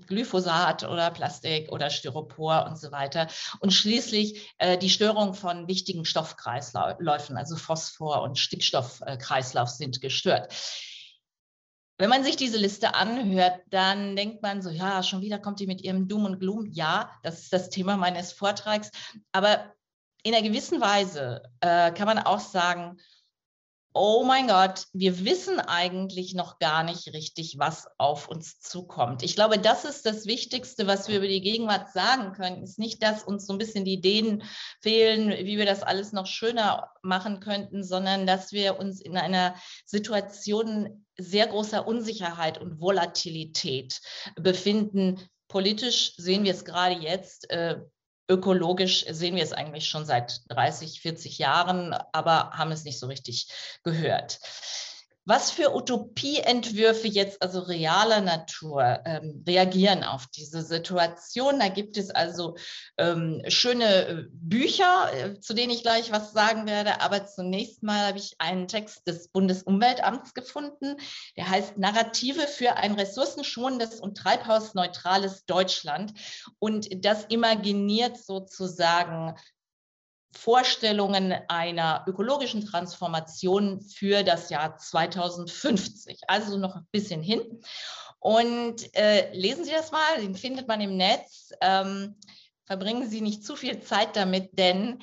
Glyphosat 0.07 0.83
oder 0.83 1.11
Plastik 1.11 1.71
oder 1.71 1.89
Styropor 1.89 2.65
und 2.67 2.77
so 2.77 2.91
weiter. 2.91 3.27
Und 3.59 3.71
schließlich 3.71 4.53
äh, 4.57 4.77
die 4.77 4.89
Störung 4.89 5.33
von 5.33 5.67
wichtigen 5.67 6.05
Stoffkreisläufen, 6.05 7.37
also 7.37 7.55
Phosphor- 7.55 8.23
und 8.23 8.39
Stickstoffkreislauf 8.39 9.69
sind 9.69 10.01
gestört. 10.01 10.53
Wenn 11.97 12.09
man 12.09 12.23
sich 12.23 12.35
diese 12.35 12.57
Liste 12.57 12.95
anhört, 12.95 13.61
dann 13.69 14.15
denkt 14.15 14.41
man 14.41 14.63
so, 14.63 14.71
ja, 14.71 15.03
schon 15.03 15.21
wieder 15.21 15.37
kommt 15.37 15.59
die 15.59 15.67
mit 15.67 15.81
ihrem 15.81 16.07
Doom 16.07 16.25
und 16.25 16.39
Gloom. 16.39 16.65
Ja, 16.71 17.11
das 17.21 17.41
ist 17.41 17.53
das 17.53 17.69
Thema 17.69 17.95
meines 17.95 18.31
Vortrags. 18.31 18.89
Aber 19.31 19.71
in 20.23 20.33
einer 20.33 20.47
gewissen 20.47 20.81
Weise 20.81 21.43
äh, 21.59 21.91
kann 21.91 22.07
man 22.07 22.17
auch 22.17 22.39
sagen, 22.39 22.97
oh 23.93 24.23
mein 24.23 24.47
Gott, 24.47 24.85
wir 24.93 25.25
wissen 25.25 25.59
eigentlich 25.59 26.33
noch 26.33 26.59
gar 26.59 26.83
nicht 26.83 27.13
richtig, 27.13 27.55
was 27.57 27.87
auf 27.97 28.27
uns 28.29 28.59
zukommt. 28.59 29.23
Ich 29.23 29.35
glaube, 29.35 29.59
das 29.59 29.85
ist 29.85 30.05
das 30.05 30.25
Wichtigste, 30.25 30.87
was 30.87 31.07
wir 31.07 31.17
über 31.17 31.27
die 31.27 31.41
Gegenwart 31.41 31.91
sagen 31.91 32.31
können. 32.33 32.63
Ist 32.63 32.79
nicht, 32.79 33.03
dass 33.03 33.23
uns 33.23 33.45
so 33.45 33.53
ein 33.53 33.57
bisschen 33.57 33.85
die 33.85 33.93
Ideen 33.93 34.43
fehlen, 34.81 35.29
wie 35.29 35.57
wir 35.57 35.65
das 35.65 35.83
alles 35.83 36.13
noch 36.13 36.25
schöner 36.25 36.89
machen 37.01 37.39
könnten, 37.39 37.83
sondern 37.83 38.25
dass 38.25 38.51
wir 38.51 38.79
uns 38.79 39.01
in 39.01 39.17
einer 39.17 39.55
Situation 39.85 41.05
sehr 41.17 41.47
großer 41.47 41.85
Unsicherheit 41.85 42.59
und 42.59 42.79
Volatilität 42.79 43.99
befinden. 44.35 45.19
Politisch 45.49 46.13
sehen 46.15 46.45
wir 46.45 46.53
es 46.53 46.63
gerade 46.63 46.95
jetzt. 46.95 47.49
Äh, 47.49 47.81
ökologisch 48.31 49.05
sehen 49.09 49.35
wir 49.35 49.43
es 49.43 49.51
eigentlich 49.51 49.87
schon 49.87 50.05
seit 50.05 50.41
30, 50.49 51.01
40 51.01 51.37
Jahren, 51.37 51.93
aber 52.13 52.51
haben 52.51 52.71
es 52.71 52.85
nicht 52.85 52.97
so 52.99 53.07
richtig 53.07 53.49
gehört. 53.83 54.39
Was 55.25 55.51
für 55.51 55.75
Utopieentwürfe 55.75 57.07
jetzt 57.07 57.43
also 57.43 57.59
realer 57.59 58.21
Natur 58.21 59.01
ähm, 59.05 59.43
reagieren 59.47 60.03
auf 60.03 60.25
diese 60.27 60.63
Situation? 60.63 61.59
Da 61.59 61.67
gibt 61.67 61.95
es 61.97 62.09
also 62.09 62.55
ähm, 62.97 63.43
schöne 63.47 64.07
äh, 64.07 64.23
Bücher, 64.31 65.13
äh, 65.13 65.39
zu 65.39 65.53
denen 65.53 65.71
ich 65.71 65.83
gleich 65.83 66.11
was 66.11 66.31
sagen 66.33 66.65
werde. 66.65 67.01
Aber 67.01 67.27
zunächst 67.27 67.83
mal 67.83 68.07
habe 68.07 68.17
ich 68.17 68.33
einen 68.39 68.67
Text 68.67 69.07
des 69.07 69.27
Bundesumweltamts 69.27 70.33
gefunden, 70.33 70.97
der 71.37 71.49
heißt 71.49 71.77
Narrative 71.77 72.47
für 72.47 72.77
ein 72.77 72.95
ressourcenschonendes 72.95 73.99
und 74.01 74.17
treibhausneutrales 74.17 75.45
Deutschland. 75.45 76.13
Und 76.57 77.05
das 77.05 77.25
imaginiert 77.25 78.17
sozusagen 78.17 79.35
Vorstellungen 80.33 81.33
einer 81.47 82.05
ökologischen 82.07 82.65
Transformation 82.65 83.81
für 83.81 84.23
das 84.23 84.49
Jahr 84.49 84.77
2050, 84.77 86.21
also 86.27 86.57
noch 86.57 86.75
ein 86.75 86.87
bisschen 86.91 87.21
hin. 87.21 87.41
Und 88.19 88.95
äh, 88.95 89.31
lesen 89.33 89.65
Sie 89.65 89.71
das 89.71 89.91
mal, 89.91 90.21
den 90.21 90.35
findet 90.35 90.67
man 90.67 90.79
im 90.79 90.95
Netz. 90.95 91.51
Ähm, 91.61 92.15
verbringen 92.65 93.09
Sie 93.09 93.21
nicht 93.21 93.43
zu 93.43 93.55
viel 93.55 93.81
Zeit 93.81 94.15
damit, 94.15 94.49
denn 94.53 94.99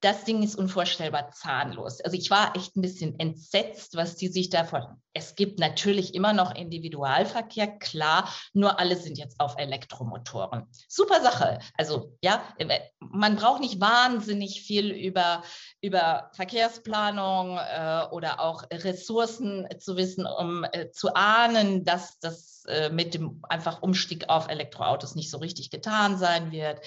das 0.00 0.24
Ding 0.24 0.42
ist 0.42 0.56
unvorstellbar 0.56 1.30
zahnlos. 1.30 2.00
Also 2.00 2.16
ich 2.16 2.30
war 2.30 2.54
echt 2.56 2.76
ein 2.76 2.82
bisschen 2.82 3.18
entsetzt, 3.18 3.96
was 3.96 4.16
die 4.16 4.28
sich 4.28 4.50
davon. 4.50 4.82
Es 5.12 5.34
gibt 5.34 5.58
natürlich 5.58 6.14
immer 6.14 6.34
noch 6.34 6.54
Individualverkehr, 6.54 7.78
klar, 7.78 8.28
nur 8.52 8.78
alle 8.78 8.96
sind 8.96 9.16
jetzt 9.16 9.40
auf 9.40 9.54
Elektromotoren. 9.56 10.66
Super 10.88 11.22
Sache. 11.22 11.58
Also 11.78 12.16
ja, 12.20 12.42
man 12.98 13.36
braucht 13.36 13.60
nicht 13.60 13.80
wahnsinnig 13.80 14.60
viel 14.62 14.90
über, 14.90 15.42
über 15.80 16.30
Verkehrsplanung 16.34 17.56
äh, 17.56 18.04
oder 18.10 18.40
auch 18.40 18.64
Ressourcen 18.70 19.66
zu 19.78 19.96
wissen, 19.96 20.26
um 20.26 20.64
äh, 20.64 20.90
zu 20.90 21.14
ahnen, 21.14 21.84
dass 21.84 22.18
das 22.18 22.64
äh, 22.66 22.90
mit 22.90 23.14
dem 23.14 23.42
einfach 23.48 23.82
Umstieg 23.82 24.28
auf 24.28 24.48
Elektroautos 24.48 25.14
nicht 25.14 25.30
so 25.30 25.38
richtig 25.38 25.70
getan 25.70 26.18
sein 26.18 26.50
wird. 26.50 26.80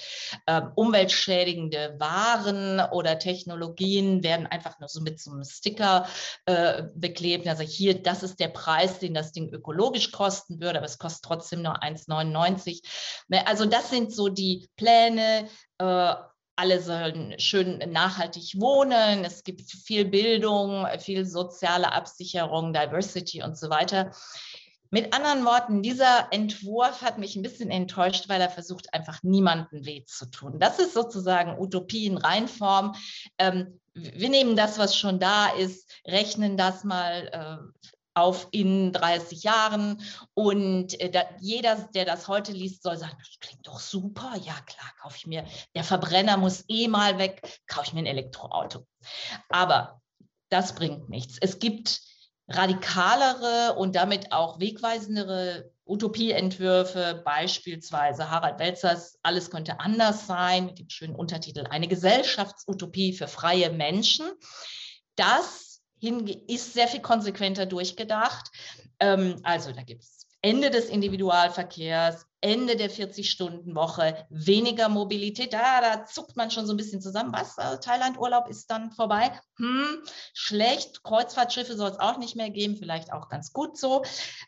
Ähm, 0.46 0.72
umweltschädigende 0.74 1.96
Waren 1.98 2.80
oder 2.92 2.99
oder 3.00 3.18
Technologien 3.18 4.22
werden 4.22 4.46
einfach 4.46 4.78
nur 4.78 4.88
so 4.88 5.00
mit 5.00 5.20
so 5.20 5.32
einem 5.32 5.44
Sticker 5.44 6.06
äh, 6.46 6.84
beklebt. 6.94 7.48
Also 7.48 7.64
hier, 7.64 8.00
das 8.00 8.22
ist 8.22 8.38
der 8.38 8.48
Preis, 8.48 9.00
den 9.00 9.14
das 9.14 9.32
Ding 9.32 9.52
ökologisch 9.52 10.12
kosten 10.12 10.60
würde, 10.60 10.78
aber 10.78 10.86
es 10.86 10.98
kostet 10.98 11.24
trotzdem 11.24 11.62
nur 11.62 11.82
1,99. 11.82 12.82
Ne, 13.28 13.46
also 13.46 13.64
das 13.64 13.90
sind 13.90 14.14
so 14.14 14.28
die 14.28 14.68
Pläne. 14.76 15.48
Äh, 15.78 16.14
alle 16.60 16.82
sollen 16.82 17.34
schön 17.40 17.78
nachhaltig 17.90 18.60
wohnen. 18.60 19.24
Es 19.24 19.44
gibt 19.44 19.62
viel 19.62 20.04
Bildung, 20.04 20.86
viel 20.98 21.24
soziale 21.24 21.90
Absicherung, 21.92 22.74
Diversity 22.74 23.42
und 23.42 23.56
so 23.56 23.70
weiter. 23.70 24.12
Mit 24.90 25.14
anderen 25.14 25.44
Worten, 25.44 25.82
dieser 25.82 26.32
Entwurf 26.32 27.02
hat 27.02 27.18
mich 27.18 27.36
ein 27.36 27.42
bisschen 27.42 27.70
enttäuscht, 27.70 28.28
weil 28.28 28.40
er 28.40 28.50
versucht, 28.50 28.92
einfach 28.92 29.22
niemanden 29.22 29.86
weh 29.86 30.04
zu 30.04 30.28
tun. 30.30 30.58
Das 30.58 30.78
ist 30.78 30.94
sozusagen 30.94 31.58
Utopie 31.58 32.06
in 32.06 32.18
Reinform. 32.18 32.94
Ähm, 33.38 33.80
wir 33.94 34.28
nehmen 34.28 34.56
das, 34.56 34.78
was 34.78 34.96
schon 34.96 35.20
da 35.20 35.48
ist, 35.48 35.90
rechnen 36.06 36.56
das 36.56 36.84
mal, 36.84 37.28
äh, 37.32 37.80
auf 38.14 38.48
in 38.50 38.92
30 38.92 39.42
Jahren. 39.44 40.02
Und 40.34 41.00
äh, 41.00 41.10
da, 41.10 41.22
jeder, 41.40 41.76
der 41.94 42.04
das 42.04 42.28
heute 42.28 42.52
liest, 42.52 42.82
soll 42.82 42.96
sagen, 42.96 43.16
das 43.18 43.38
klingt 43.40 43.66
doch 43.66 43.80
super. 43.80 44.34
Ja, 44.42 44.54
klar, 44.66 44.90
kaufe 45.00 45.16
ich 45.16 45.26
mir. 45.26 45.44
Der 45.74 45.84
Verbrenner 45.84 46.36
muss 46.36 46.64
eh 46.68 46.88
mal 46.88 47.18
weg, 47.18 47.60
kaufe 47.66 47.86
ich 47.88 47.92
mir 47.92 48.00
ein 48.00 48.06
Elektroauto. 48.06 48.86
Aber 49.48 50.00
das 50.48 50.74
bringt 50.74 51.08
nichts. 51.08 51.38
Es 51.40 51.58
gibt 51.58 52.00
radikalere 52.50 53.74
und 53.76 53.96
damit 53.96 54.32
auch 54.32 54.58
wegweisendere 54.58 55.70
Utopieentwürfe, 55.84 57.22
beispielsweise 57.24 58.30
Harald 58.30 58.58
Welzers 58.58 59.18
Alles 59.22 59.50
könnte 59.50 59.80
anders 59.80 60.26
sein, 60.26 60.66
mit 60.66 60.78
dem 60.78 60.88
schönen 60.88 61.14
Untertitel 61.14 61.66
Eine 61.68 61.88
Gesellschaftsutopie 61.88 63.12
für 63.12 63.28
freie 63.28 63.70
Menschen. 63.70 64.26
Das 65.16 65.80
ist 66.00 66.72
sehr 66.72 66.88
viel 66.88 67.00
konsequenter 67.00 67.66
durchgedacht. 67.66 68.50
Ähm, 68.98 69.40
also 69.42 69.72
da 69.72 69.82
gibt 69.82 70.02
es 70.02 70.26
Ende 70.42 70.70
des 70.70 70.86
Individualverkehrs, 70.86 72.26
Ende 72.42 72.76
der 72.76 72.90
40-Stunden-Woche, 72.90 74.26
weniger 74.30 74.88
Mobilität. 74.88 75.52
Da, 75.52 75.80
da 75.80 76.06
zuckt 76.06 76.36
man 76.36 76.50
schon 76.50 76.66
so 76.66 76.72
ein 76.72 76.78
bisschen 76.78 77.02
zusammen. 77.02 77.32
Was? 77.32 77.58
Also 77.58 77.78
Thailand-Urlaub 77.78 78.48
ist 78.48 78.70
dann 78.70 78.92
vorbei? 78.92 79.30
Hm, 79.56 80.02
schlecht. 80.32 81.02
Kreuzfahrtschiffe 81.02 81.76
soll 81.76 81.90
es 81.90 82.00
auch 82.00 82.16
nicht 82.18 82.36
mehr 82.36 82.48
geben. 82.48 82.76
Vielleicht 82.76 83.12
auch 83.12 83.28
ganz 83.28 83.52
gut 83.52 83.76
so. 83.76 84.02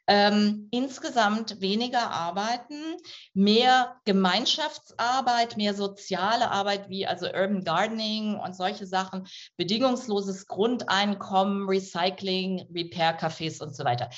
Ähm, 0.06 0.68
insgesamt 0.70 1.61
weniger 1.61 2.11
arbeiten, 2.11 2.96
mehr 3.34 3.96
Gemeinschaftsarbeit, 4.06 5.58
mehr 5.58 5.75
soziale 5.75 6.50
Arbeit, 6.50 6.88
wie 6.88 7.06
also 7.06 7.26
Urban 7.26 7.62
Gardening 7.62 8.37
und 8.37 8.56
solche 8.56 8.87
Sachen, 8.87 9.26
bedingungsloses 9.58 10.46
Grundeinkommen, 10.46 11.68
Recycling, 11.68 12.68
Repair-Cafés 12.75 13.62
und 13.62 13.76
so 13.76 13.84
weiter. 13.84 14.08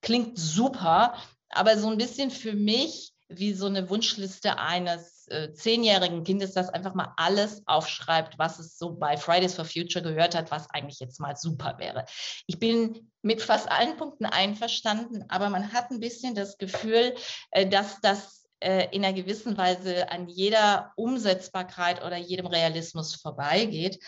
Klingt 0.00 0.38
super, 0.38 1.14
aber 1.50 1.76
so 1.76 1.90
ein 1.90 1.98
bisschen 1.98 2.30
für 2.30 2.54
mich 2.54 3.12
wie 3.28 3.52
so 3.52 3.66
eine 3.66 3.90
Wunschliste 3.90 4.58
eines 4.58 5.26
äh, 5.28 5.52
zehnjährigen 5.52 6.24
Kindes, 6.24 6.54
das 6.54 6.70
einfach 6.70 6.94
mal 6.94 7.12
alles 7.16 7.62
aufschreibt, 7.66 8.38
was 8.38 8.58
es 8.58 8.78
so 8.78 8.94
bei 8.94 9.16
Fridays 9.16 9.54
for 9.54 9.64
Future 9.64 10.02
gehört 10.02 10.34
hat, 10.34 10.50
was 10.50 10.70
eigentlich 10.70 11.00
jetzt 11.00 11.20
mal 11.20 11.36
super 11.36 11.76
wäre. 11.78 12.06
Ich 12.46 12.58
bin 12.58 13.10
mit 13.22 13.42
fast 13.42 13.70
allen 13.70 13.96
Punkten 13.96 14.24
einverstanden, 14.24 15.24
aber 15.28 15.50
man 15.50 15.72
hat 15.72 15.90
ein 15.90 16.00
bisschen 16.00 16.34
das 16.34 16.56
Gefühl, 16.58 17.14
äh, 17.50 17.66
dass 17.66 18.00
das 18.00 18.46
äh, 18.60 18.88
in 18.90 19.04
einer 19.04 19.14
gewissen 19.14 19.56
Weise 19.56 20.10
an 20.10 20.28
jeder 20.28 20.92
Umsetzbarkeit 20.96 22.04
oder 22.04 22.16
jedem 22.16 22.46
Realismus 22.46 23.14
vorbeigeht. 23.14 24.00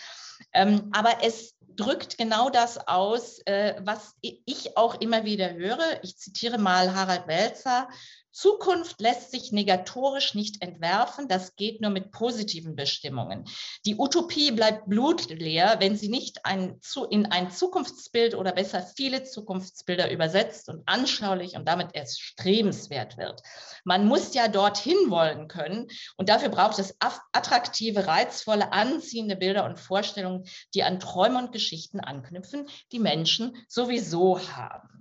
Ähm, 0.53 0.89
aber 0.91 1.23
es 1.23 1.55
drückt 1.75 2.17
genau 2.17 2.49
das 2.49 2.87
aus, 2.87 3.39
äh, 3.45 3.75
was 3.81 4.15
ich 4.21 4.75
auch 4.75 4.99
immer 4.99 5.23
wieder 5.23 5.53
höre. 5.53 6.03
Ich 6.03 6.17
zitiere 6.17 6.57
mal 6.57 6.93
Harald 6.93 7.27
Welzer. 7.27 7.87
Zukunft 8.31 9.01
lässt 9.01 9.31
sich 9.31 9.51
negatorisch 9.51 10.35
nicht 10.35 10.61
entwerfen, 10.61 11.27
das 11.27 11.55
geht 11.55 11.81
nur 11.81 11.91
mit 11.91 12.11
positiven 12.11 12.75
Bestimmungen. 12.75 13.45
Die 13.85 13.97
Utopie 13.97 14.51
bleibt 14.51 14.87
blutleer, 14.87 15.75
wenn 15.79 15.97
sie 15.97 16.09
nicht 16.09 16.45
ein, 16.45 16.79
in 17.09 17.25
ein 17.25 17.51
Zukunftsbild 17.51 18.35
oder 18.35 18.53
besser 18.53 18.81
viele 18.95 19.23
Zukunftsbilder 19.23 20.11
übersetzt 20.11 20.69
und 20.69 20.83
anschaulich 20.85 21.55
und 21.55 21.67
damit 21.67 21.89
erst 21.93 22.21
strebenswert 22.21 23.17
wird. 23.17 23.41
Man 23.83 24.07
muss 24.07 24.33
ja 24.33 24.47
dorthin 24.47 25.09
wollen 25.09 25.47
können 25.47 25.87
und 26.15 26.29
dafür 26.29 26.49
braucht 26.49 26.79
es 26.79 26.95
attraktive, 26.99 28.07
reizvolle, 28.07 28.71
anziehende 28.71 29.35
Bilder 29.35 29.65
und 29.65 29.79
Vorstellungen, 29.79 30.45
die 30.73 30.83
an 30.83 30.99
Träume 30.99 31.37
und 31.39 31.51
Geschichten 31.51 31.99
anknüpfen, 31.99 32.67
die 32.91 32.99
Menschen 32.99 33.57
sowieso 33.67 34.39
haben. 34.39 35.00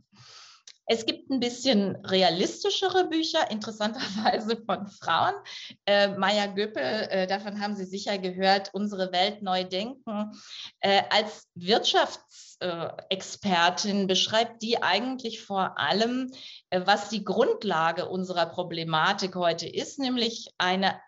Es 0.92 1.06
gibt 1.06 1.30
ein 1.30 1.38
bisschen 1.38 1.94
realistischere 2.04 3.06
Bücher, 3.06 3.48
interessanterweise 3.52 4.56
von 4.66 4.88
Frauen. 4.88 5.34
Äh, 5.86 6.08
Maya 6.16 6.46
Göppel, 6.46 6.82
äh, 6.82 7.28
davon 7.28 7.60
haben 7.60 7.76
Sie 7.76 7.84
sicher 7.84 8.18
gehört, 8.18 8.74
Unsere 8.74 9.12
Welt 9.12 9.40
neu 9.40 9.62
denken. 9.62 10.32
Äh, 10.80 11.04
als 11.10 11.46
Wirtschaftsexpertin 11.54 14.08
beschreibt 14.08 14.62
die 14.62 14.82
eigentlich 14.82 15.42
vor 15.42 15.78
allem, 15.78 16.32
äh, 16.70 16.80
was 16.84 17.08
die 17.08 17.22
Grundlage 17.22 18.08
unserer 18.08 18.46
Problematik 18.46 19.36
heute 19.36 19.68
ist, 19.68 20.00
nämlich 20.00 20.52
eine 20.58 21.00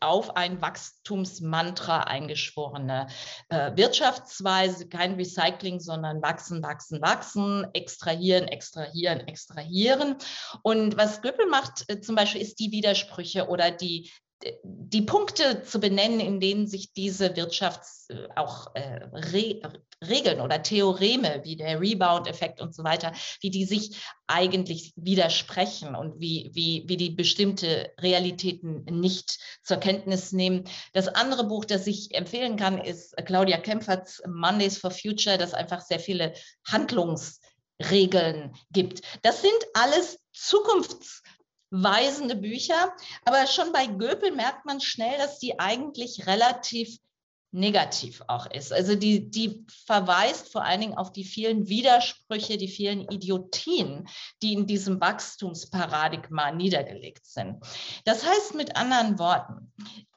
auf 0.00 0.36
ein 0.36 0.60
Wachstumsmantra 0.60 2.00
eingeschworene 2.00 3.06
äh, 3.48 3.76
Wirtschaftsweise, 3.76 4.88
kein 4.88 5.14
Recycling, 5.14 5.80
sondern 5.80 6.22
wachsen, 6.22 6.62
wachsen, 6.62 7.00
wachsen, 7.00 7.66
extrahieren, 7.72 8.48
extrahieren, 8.48 9.20
extrahieren. 9.20 10.16
Und 10.62 10.96
was 10.96 11.22
Göppel 11.22 11.46
macht 11.46 11.84
äh, 11.88 12.00
zum 12.00 12.14
Beispiel, 12.14 12.42
ist 12.42 12.60
die 12.60 12.72
Widersprüche 12.72 13.48
oder 13.48 13.70
die 13.70 14.10
die 14.62 15.02
Punkte 15.02 15.62
zu 15.62 15.80
benennen, 15.80 16.20
in 16.20 16.40
denen 16.40 16.66
sich 16.66 16.92
diese 16.92 17.36
Wirtschafts 17.36 18.10
äh, 18.10 18.28
auch 18.36 18.74
äh, 18.74 19.00
Re 19.12 19.60
Regeln 20.06 20.42
oder 20.42 20.62
Theoreme 20.62 21.40
wie 21.44 21.56
der 21.56 21.80
Rebound-Effekt 21.80 22.60
und 22.60 22.74
so 22.74 22.84
weiter, 22.84 23.12
wie 23.40 23.50
die 23.50 23.64
sich 23.64 23.98
eigentlich 24.26 24.92
widersprechen 24.96 25.94
und 25.94 26.20
wie, 26.20 26.50
wie, 26.52 26.84
wie 26.86 26.98
die 26.98 27.10
bestimmte 27.10 27.92
Realitäten 27.98 28.84
nicht 28.84 29.38
zur 29.62 29.78
Kenntnis 29.78 30.32
nehmen. 30.32 30.64
Das 30.92 31.08
andere 31.08 31.44
Buch, 31.44 31.64
das 31.64 31.86
ich 31.86 32.14
empfehlen 32.14 32.56
kann, 32.56 32.78
ist 32.78 33.16
Claudia 33.24 33.56
Kempferts 33.56 34.22
Mondays 34.26 34.76
for 34.76 34.90
Future, 34.90 35.38
das 35.38 35.54
einfach 35.54 35.80
sehr 35.80 36.00
viele 36.00 36.34
Handlungsregeln 36.68 38.54
gibt. 38.70 39.00
Das 39.22 39.40
sind 39.40 39.58
alles 39.72 40.18
Zukunfts- 40.34 41.22
weisende 41.70 42.36
Bücher. 42.36 42.92
Aber 43.24 43.46
schon 43.46 43.72
bei 43.72 43.86
Göpel 43.86 44.32
merkt 44.32 44.64
man 44.64 44.80
schnell, 44.80 45.16
dass 45.18 45.38
die 45.38 45.58
eigentlich 45.58 46.26
relativ 46.26 46.98
negativ 47.52 48.22
auch 48.28 48.46
ist. 48.50 48.72
Also 48.72 48.94
die, 48.94 49.30
die 49.30 49.64
verweist 49.86 50.52
vor 50.52 50.64
allen 50.64 50.80
Dingen 50.80 50.94
auf 50.94 51.12
die 51.12 51.24
vielen 51.24 51.68
Widersprüche, 51.68 52.58
die 52.58 52.68
vielen 52.68 53.08
Idiotien, 53.08 54.08
die 54.42 54.52
in 54.52 54.66
diesem 54.66 55.00
Wachstumsparadigma 55.00 56.52
niedergelegt 56.52 57.26
sind. 57.26 57.64
Das 58.04 58.26
heißt 58.26 58.54
mit 58.54 58.76
anderen 58.76 59.18
Worten, 59.18 59.72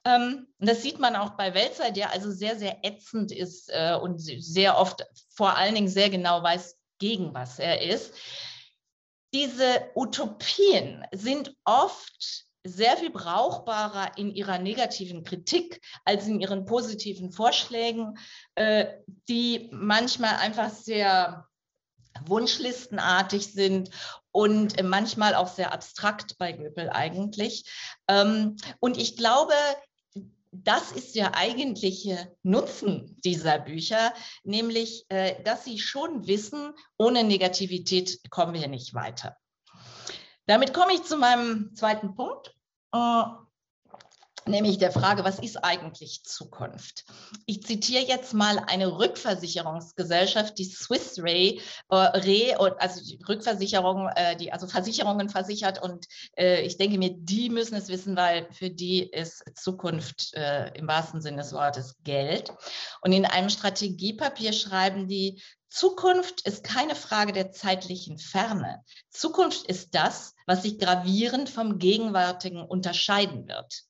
ähm, 0.05 0.47
das 0.59 0.81
sieht 0.81 0.99
man 0.99 1.15
auch 1.15 1.31
bei 1.31 1.53
Welzer, 1.53 1.91
der 1.91 2.11
also 2.11 2.31
sehr, 2.31 2.57
sehr 2.57 2.83
ätzend 2.83 3.31
ist 3.31 3.69
äh, 3.69 3.95
und 3.95 4.19
sehr 4.19 4.77
oft 4.77 5.05
vor 5.29 5.55
allen 5.55 5.75
Dingen 5.75 5.87
sehr 5.87 6.09
genau 6.09 6.43
weiß, 6.43 6.77
gegen 6.99 7.33
was 7.33 7.59
er 7.59 7.81
ist 7.81 8.13
diese 9.33 9.91
Utopien 9.95 11.05
sind 11.11 11.55
oft 11.63 12.45
sehr 12.65 12.97
viel 12.97 13.09
brauchbarer 13.09 14.17
in 14.17 14.31
ihrer 14.31 14.59
negativen 14.59 15.23
Kritik 15.23 15.81
als 16.03 16.27
in 16.27 16.39
ihren 16.39 16.65
positiven 16.65 17.31
Vorschlägen, 17.31 18.17
äh, 18.55 18.87
die 19.27 19.69
manchmal 19.71 20.35
einfach 20.35 20.69
sehr 20.69 21.47
wunschlistenartig 22.25 23.53
sind 23.53 23.91
und 24.31 24.81
manchmal 24.83 25.35
auch 25.35 25.47
sehr 25.47 25.71
abstrakt 25.73 26.37
bei 26.37 26.51
Göbel 26.51 26.89
eigentlich. 26.89 27.69
Ähm, 28.07 28.57
und 28.79 28.97
ich 28.97 29.15
glaube, 29.15 29.53
das 30.51 30.91
ist 30.91 31.15
der 31.15 31.35
eigentliche 31.35 32.35
Nutzen 32.43 33.17
dieser 33.23 33.59
Bücher, 33.59 34.13
nämlich, 34.43 35.05
äh, 35.09 35.41
dass 35.43 35.65
sie 35.65 35.79
schon 35.79 36.27
wissen, 36.27 36.73
ohne 36.97 37.23
Negativität 37.23 38.19
kommen 38.29 38.53
wir 38.53 38.67
nicht 38.67 38.93
weiter. 38.93 39.37
Damit 40.47 40.73
komme 40.73 40.93
ich 40.93 41.03
zu 41.03 41.17
meinem 41.17 41.75
zweiten 41.75 42.15
Punkt. 42.15 42.55
Nämlich 44.45 44.77
der 44.77 44.91
Frage, 44.91 45.23
was 45.23 45.39
ist 45.39 45.57
eigentlich 45.63 46.23
Zukunft? 46.23 47.05
Ich 47.45 47.63
zitiere 47.63 48.05
jetzt 48.05 48.33
mal 48.33 48.59
eine 48.67 48.97
Rückversicherungsgesellschaft, 48.97 50.57
die 50.57 50.65
Swiss 50.65 51.19
Re, 51.19 51.57
äh, 51.89 52.53
also 52.77 53.03
die 53.03 53.19
Rückversicherung, 53.27 54.09
äh, 54.15 54.35
die 54.37 54.51
also 54.51 54.67
Versicherungen 54.67 55.29
versichert 55.29 55.81
und 55.81 56.05
äh, 56.37 56.61
ich 56.61 56.77
denke 56.77 56.97
mir, 56.97 57.11
die 57.13 57.49
müssen 57.49 57.75
es 57.75 57.89
wissen, 57.89 58.15
weil 58.15 58.47
für 58.51 58.69
die 58.69 59.03
ist 59.03 59.43
Zukunft 59.55 60.33
im 60.73 60.87
wahrsten 60.87 61.21
Sinne 61.21 61.37
des 61.37 61.53
Wortes 61.53 61.95
Geld. 62.03 62.51
Und 63.01 63.11
in 63.11 63.25
einem 63.25 63.49
Strategiepapier 63.49 64.53
schreiben 64.53 65.07
die, 65.07 65.41
Zukunft 65.69 66.41
ist 66.47 66.63
keine 66.63 66.95
Frage 66.95 67.31
der 67.31 67.51
zeitlichen 67.51 68.17
Ferne. 68.17 68.83
Zukunft 69.09 69.67
ist 69.67 69.93
das, 69.93 70.33
was 70.47 70.63
sich 70.63 70.79
gravierend 70.79 71.49
vom 71.49 71.77
Gegenwärtigen 71.77 72.63
unterscheiden 72.63 73.47
wird. 73.47 73.83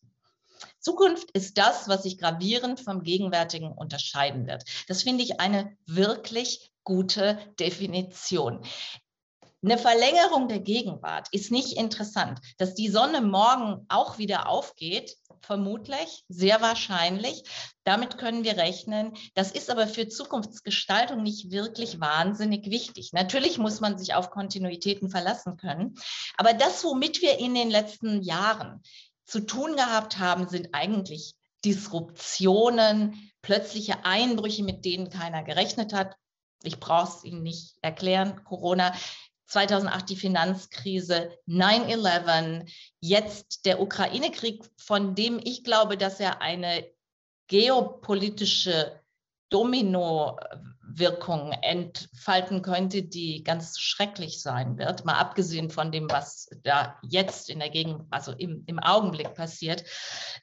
Zukunft 0.79 1.31
ist 1.31 1.57
das, 1.57 1.87
was 1.87 2.03
sich 2.03 2.17
gravierend 2.17 2.79
vom 2.79 3.03
Gegenwärtigen 3.03 3.71
unterscheiden 3.71 4.47
wird. 4.47 4.63
Das 4.87 5.03
finde 5.03 5.23
ich 5.23 5.39
eine 5.39 5.75
wirklich 5.85 6.71
gute 6.83 7.37
Definition. 7.59 8.65
Eine 9.61 9.77
Verlängerung 9.77 10.47
der 10.47 10.61
Gegenwart 10.61 11.27
ist 11.33 11.51
nicht 11.51 11.73
interessant. 11.75 12.39
Dass 12.57 12.75
die 12.75 12.87
Sonne 12.87 13.19
morgen 13.21 13.85
auch 13.89 14.17
wieder 14.17 14.47
aufgeht, 14.47 15.17
vermutlich, 15.41 16.23
sehr 16.29 16.61
wahrscheinlich. 16.61 17.43
Damit 17.83 18.17
können 18.17 18.45
wir 18.45 18.55
rechnen. 18.55 19.13
Das 19.33 19.51
ist 19.51 19.69
aber 19.69 19.87
für 19.87 20.07
Zukunftsgestaltung 20.07 21.23
nicht 21.23 21.51
wirklich 21.51 21.99
wahnsinnig 21.99 22.69
wichtig. 22.69 23.11
Natürlich 23.11 23.57
muss 23.57 23.81
man 23.81 23.97
sich 23.97 24.13
auf 24.13 24.31
Kontinuitäten 24.31 25.09
verlassen 25.09 25.57
können. 25.57 25.95
Aber 26.37 26.53
das, 26.53 26.83
womit 26.85 27.21
wir 27.21 27.39
in 27.39 27.53
den 27.53 27.69
letzten 27.69 28.21
Jahren 28.21 28.81
zu 29.29 29.41
tun 29.41 29.75
gehabt 29.75 30.17
haben, 30.19 30.49
sind 30.49 30.69
eigentlich 30.73 31.35
Disruptionen, 31.63 33.31
plötzliche 33.41 34.05
Einbrüche, 34.05 34.63
mit 34.63 34.85
denen 34.85 35.09
keiner 35.09 35.43
gerechnet 35.43 35.93
hat. 35.93 36.15
Ich 36.63 36.79
brauche 36.79 37.17
es 37.17 37.23
Ihnen 37.23 37.43
nicht 37.43 37.77
erklären. 37.81 38.43
Corona 38.43 38.93
2008 39.47 40.09
die 40.09 40.15
Finanzkrise, 40.15 41.31
9-11, 41.47 42.71
jetzt 42.99 43.65
der 43.65 43.81
Ukraine-Krieg, 43.81 44.63
von 44.77 45.15
dem 45.15 45.39
ich 45.43 45.63
glaube, 45.63 45.97
dass 45.97 46.19
er 46.19 46.41
eine 46.41 46.85
geopolitische 47.47 49.01
Domino-Wirkung 50.89 51.51
entfalten 51.61 52.61
könnte, 52.61 53.03
die 53.03 53.43
ganz 53.43 53.79
schrecklich 53.79 54.41
sein 54.41 54.77
wird, 54.77 55.05
mal 55.05 55.15
abgesehen 55.15 55.69
von 55.69 55.91
dem, 55.91 56.09
was 56.09 56.49
da 56.63 56.97
jetzt 57.03 57.49
in 57.49 57.59
der 57.59 57.69
Gegend, 57.69 58.01
also 58.09 58.31
im, 58.31 58.63
im 58.67 58.79
Augenblick 58.79 59.33
passiert. 59.33 59.83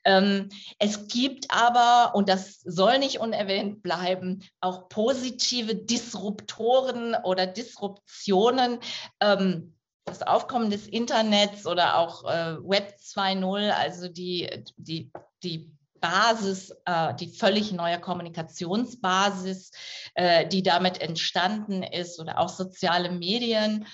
Ähm, 0.05 0.49
es 0.79 1.09
gibt 1.09 1.47
aber, 1.51 2.15
und 2.15 2.29
das 2.29 2.61
soll 2.65 2.99
nicht 2.99 3.21
unerwähnt 3.21 3.83
bleiben, 3.83 4.43
auch 4.61 4.89
positive 4.89 5.75
Disruptoren 5.75 7.15
oder 7.25 7.47
Disruptionen. 7.47 8.79
Ähm, 9.21 9.73
das 10.05 10.23
Aufkommen 10.23 10.71
des 10.71 10.87
Internets 10.87 11.67
oder 11.67 11.99
auch 11.99 12.25
äh, 12.25 12.57
Web 12.63 12.95
2.0, 13.03 13.71
also 13.71 14.07
die, 14.07 14.49
die, 14.77 15.11
die 15.43 15.76
Basis, 16.01 16.75
äh, 16.85 17.15
die 17.15 17.29
völlig 17.29 17.73
neue 17.73 18.01
Kommunikationsbasis, 18.01 19.71
äh, 20.15 20.47
die 20.47 20.63
damit 20.63 21.01
entstanden 21.01 21.83
ist 21.83 22.21
oder 22.21 22.39
auch 22.39 22.49
soziale 22.49 23.11
Medien 23.11 23.87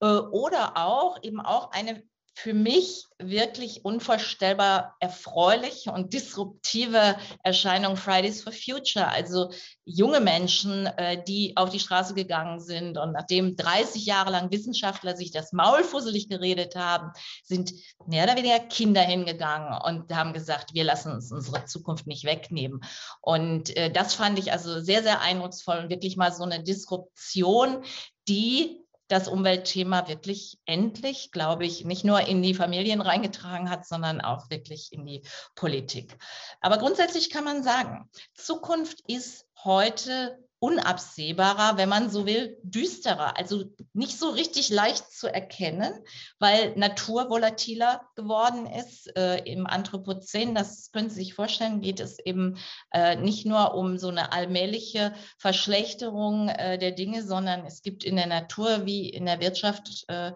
äh, 0.00 0.06
oder 0.06 0.76
auch 0.76 1.18
eben 1.22 1.40
auch 1.40 1.72
eine 1.72 2.02
für 2.34 2.54
mich 2.54 3.06
wirklich 3.18 3.84
unvorstellbar 3.84 4.96
erfreuliche 5.00 5.92
und 5.92 6.14
disruptive 6.14 7.16
Erscheinung 7.42 7.96
Fridays 7.96 8.42
for 8.42 8.52
Future. 8.52 9.08
Also 9.08 9.52
junge 9.84 10.20
Menschen, 10.20 10.86
äh, 10.86 11.22
die 11.22 11.56
auf 11.56 11.70
die 11.70 11.80
Straße 11.80 12.14
gegangen 12.14 12.60
sind 12.60 12.96
und 12.96 13.12
nachdem 13.12 13.56
30 13.56 14.06
Jahre 14.06 14.30
lang 14.30 14.50
Wissenschaftler 14.50 15.16
sich 15.16 15.32
das 15.32 15.52
Maul 15.52 15.84
fusselig 15.84 16.28
geredet 16.28 16.76
haben, 16.76 17.12
sind 17.42 17.72
mehr 18.06 18.24
oder 18.24 18.36
weniger 18.36 18.60
Kinder 18.60 19.02
hingegangen 19.02 19.78
und 19.82 20.14
haben 20.14 20.32
gesagt, 20.32 20.72
wir 20.72 20.84
lassen 20.84 21.12
uns 21.12 21.30
unsere 21.32 21.66
Zukunft 21.66 22.06
nicht 22.06 22.24
wegnehmen. 22.24 22.80
Und 23.20 23.76
äh, 23.76 23.90
das 23.90 24.14
fand 24.14 24.38
ich 24.38 24.52
also 24.52 24.80
sehr, 24.80 25.02
sehr 25.02 25.20
eindrucksvoll 25.20 25.78
und 25.78 25.90
wirklich 25.90 26.16
mal 26.16 26.32
so 26.32 26.44
eine 26.44 26.62
Disruption, 26.62 27.84
die 28.28 28.79
das 29.10 29.28
Umweltthema 29.28 30.08
wirklich 30.08 30.58
endlich, 30.66 31.32
glaube 31.32 31.66
ich, 31.66 31.84
nicht 31.84 32.04
nur 32.04 32.20
in 32.20 32.42
die 32.42 32.54
Familien 32.54 33.00
reingetragen 33.00 33.68
hat, 33.68 33.86
sondern 33.86 34.20
auch 34.20 34.50
wirklich 34.50 34.92
in 34.92 35.04
die 35.04 35.22
Politik. 35.56 36.16
Aber 36.60 36.78
grundsätzlich 36.78 37.30
kann 37.30 37.44
man 37.44 37.62
sagen, 37.62 38.08
Zukunft 38.34 39.00
ist 39.08 39.46
heute 39.64 40.38
unabsehbarer, 40.60 41.78
wenn 41.78 41.88
man 41.88 42.10
so 42.10 42.26
will, 42.26 42.58
düsterer, 42.62 43.36
also 43.38 43.64
nicht 43.94 44.18
so 44.18 44.28
richtig 44.28 44.68
leicht 44.68 45.10
zu 45.10 45.26
erkennen, 45.26 45.92
weil 46.38 46.76
Natur 46.76 47.30
volatiler 47.30 48.02
geworden 48.14 48.66
ist. 48.66 49.16
Äh, 49.16 49.38
Im 49.50 49.66
Anthropozän, 49.66 50.54
das 50.54 50.92
können 50.92 51.08
Sie 51.08 51.16
sich 51.16 51.34
vorstellen, 51.34 51.80
geht 51.80 51.98
es 51.98 52.18
eben 52.18 52.58
äh, 52.92 53.16
nicht 53.16 53.46
nur 53.46 53.74
um 53.74 53.96
so 53.96 54.08
eine 54.08 54.32
allmähliche 54.32 55.14
Verschlechterung 55.38 56.50
äh, 56.50 56.78
der 56.78 56.92
Dinge, 56.92 57.22
sondern 57.22 57.64
es 57.64 57.80
gibt 57.80 58.04
in 58.04 58.16
der 58.16 58.26
Natur 58.26 58.84
wie 58.84 59.08
in 59.08 59.24
der 59.24 59.40
Wirtschaft 59.40 60.04
äh, 60.08 60.32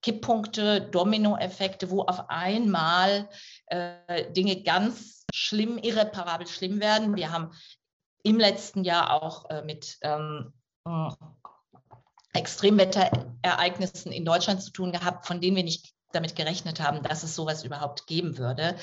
Kipppunkte, 0.00 0.80
Dominoeffekte, 0.80 1.90
wo 1.90 2.02
auf 2.02 2.30
einmal 2.30 3.28
äh, 3.66 4.30
Dinge 4.30 4.62
ganz 4.62 5.26
schlimm, 5.34 5.78
irreparabel 5.78 6.46
schlimm 6.46 6.80
werden. 6.80 7.16
Wir 7.16 7.32
haben 7.32 7.50
im 8.26 8.38
letzten 8.38 8.82
Jahr 8.82 9.22
auch 9.22 9.48
äh, 9.50 9.62
mit 9.62 9.98
ähm, 10.02 10.52
äh, 10.84 11.10
Extremwetterereignissen 12.34 14.10
in 14.10 14.24
Deutschland 14.24 14.60
zu 14.62 14.72
tun 14.72 14.90
gehabt, 14.90 15.26
von 15.26 15.40
denen 15.40 15.56
wir 15.56 15.62
nicht 15.62 15.94
damit 16.12 16.34
gerechnet 16.34 16.80
haben, 16.80 17.04
dass 17.04 17.22
es 17.22 17.36
sowas 17.36 17.62
überhaupt 17.62 18.08
geben 18.08 18.36
würde. 18.36 18.76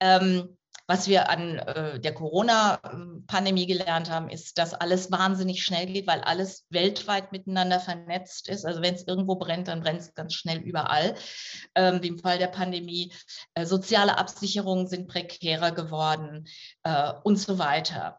Ähm, 0.00 0.56
was 0.88 1.06
wir 1.06 1.28
an 1.28 1.58
äh, 1.58 2.00
der 2.00 2.14
Corona-Pandemie 2.14 3.66
gelernt 3.66 4.10
haben, 4.10 4.30
ist, 4.30 4.56
dass 4.56 4.74
alles 4.74 5.12
wahnsinnig 5.12 5.62
schnell 5.62 5.86
geht, 5.86 6.06
weil 6.06 6.22
alles 6.22 6.64
weltweit 6.70 7.30
miteinander 7.30 7.78
vernetzt 7.78 8.48
ist. 8.48 8.64
Also 8.64 8.80
wenn 8.80 8.94
es 8.94 9.06
irgendwo 9.06 9.36
brennt, 9.36 9.68
dann 9.68 9.82
brennt 9.82 10.00
es 10.00 10.14
ganz 10.14 10.34
schnell 10.34 10.58
überall, 10.58 11.14
ähm, 11.74 12.02
wie 12.02 12.08
im 12.08 12.18
Fall 12.18 12.38
der 12.38 12.48
Pandemie. 12.48 13.12
Äh, 13.54 13.66
soziale 13.66 14.16
Absicherungen 14.18 14.88
sind 14.88 15.08
prekärer 15.08 15.72
geworden 15.72 16.48
äh, 16.84 17.12
und 17.22 17.36
so 17.36 17.58
weiter. 17.58 18.18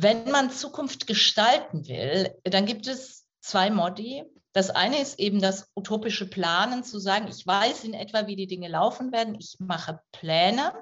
Wenn 0.00 0.30
man 0.30 0.50
Zukunft 0.50 1.08
gestalten 1.08 1.88
will, 1.88 2.32
dann 2.44 2.66
gibt 2.66 2.86
es 2.86 3.26
zwei 3.40 3.68
Modi. 3.68 4.24
Das 4.52 4.70
eine 4.70 5.00
ist 5.00 5.18
eben 5.18 5.40
das 5.40 5.70
utopische 5.74 6.26
Planen, 6.28 6.84
zu 6.84 7.00
sagen, 7.00 7.26
ich 7.28 7.44
weiß 7.44 7.82
in 7.82 7.94
etwa, 7.94 8.26
wie 8.28 8.36
die 8.36 8.46
Dinge 8.46 8.68
laufen 8.68 9.10
werden, 9.10 9.34
ich 9.34 9.56
mache 9.58 10.00
Pläne. 10.12 10.72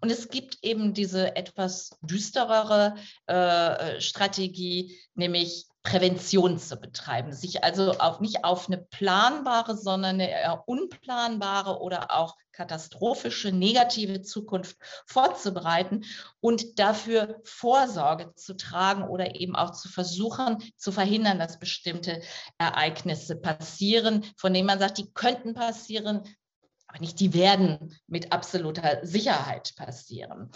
Und 0.00 0.10
es 0.10 0.28
gibt 0.28 0.58
eben 0.62 0.94
diese 0.94 1.36
etwas 1.36 1.98
düsterere 2.00 2.96
äh, 3.26 4.00
Strategie, 4.00 4.98
nämlich 5.14 5.66
Prävention 5.82 6.58
zu 6.58 6.76
betreiben, 6.76 7.32
sich 7.32 7.64
also 7.64 7.92
auf, 7.98 8.20
nicht 8.20 8.44
auf 8.44 8.68
eine 8.68 8.78
planbare, 8.78 9.76
sondern 9.76 10.14
eine 10.14 10.30
eher 10.30 10.62
unplanbare 10.66 11.80
oder 11.80 12.12
auch 12.12 12.36
katastrophische, 12.52 13.50
negative 13.50 14.22
Zukunft 14.22 14.76
vorzubereiten 15.06 16.04
und 16.40 16.78
dafür 16.78 17.40
Vorsorge 17.44 18.34
zu 18.34 18.56
tragen 18.56 19.04
oder 19.04 19.34
eben 19.34 19.56
auch 19.56 19.72
zu 19.72 19.88
versuchen 19.88 20.62
zu 20.76 20.92
verhindern, 20.92 21.38
dass 21.38 21.58
bestimmte 21.58 22.22
Ereignisse 22.58 23.36
passieren, 23.36 24.24
von 24.36 24.54
denen 24.54 24.66
man 24.66 24.78
sagt, 24.78 24.98
die 24.98 25.12
könnten 25.12 25.54
passieren, 25.54 26.22
aber 26.86 27.00
nicht 27.00 27.18
die 27.18 27.34
werden 27.34 27.98
mit 28.06 28.32
absoluter 28.32 29.04
Sicherheit 29.04 29.74
passieren. 29.76 30.50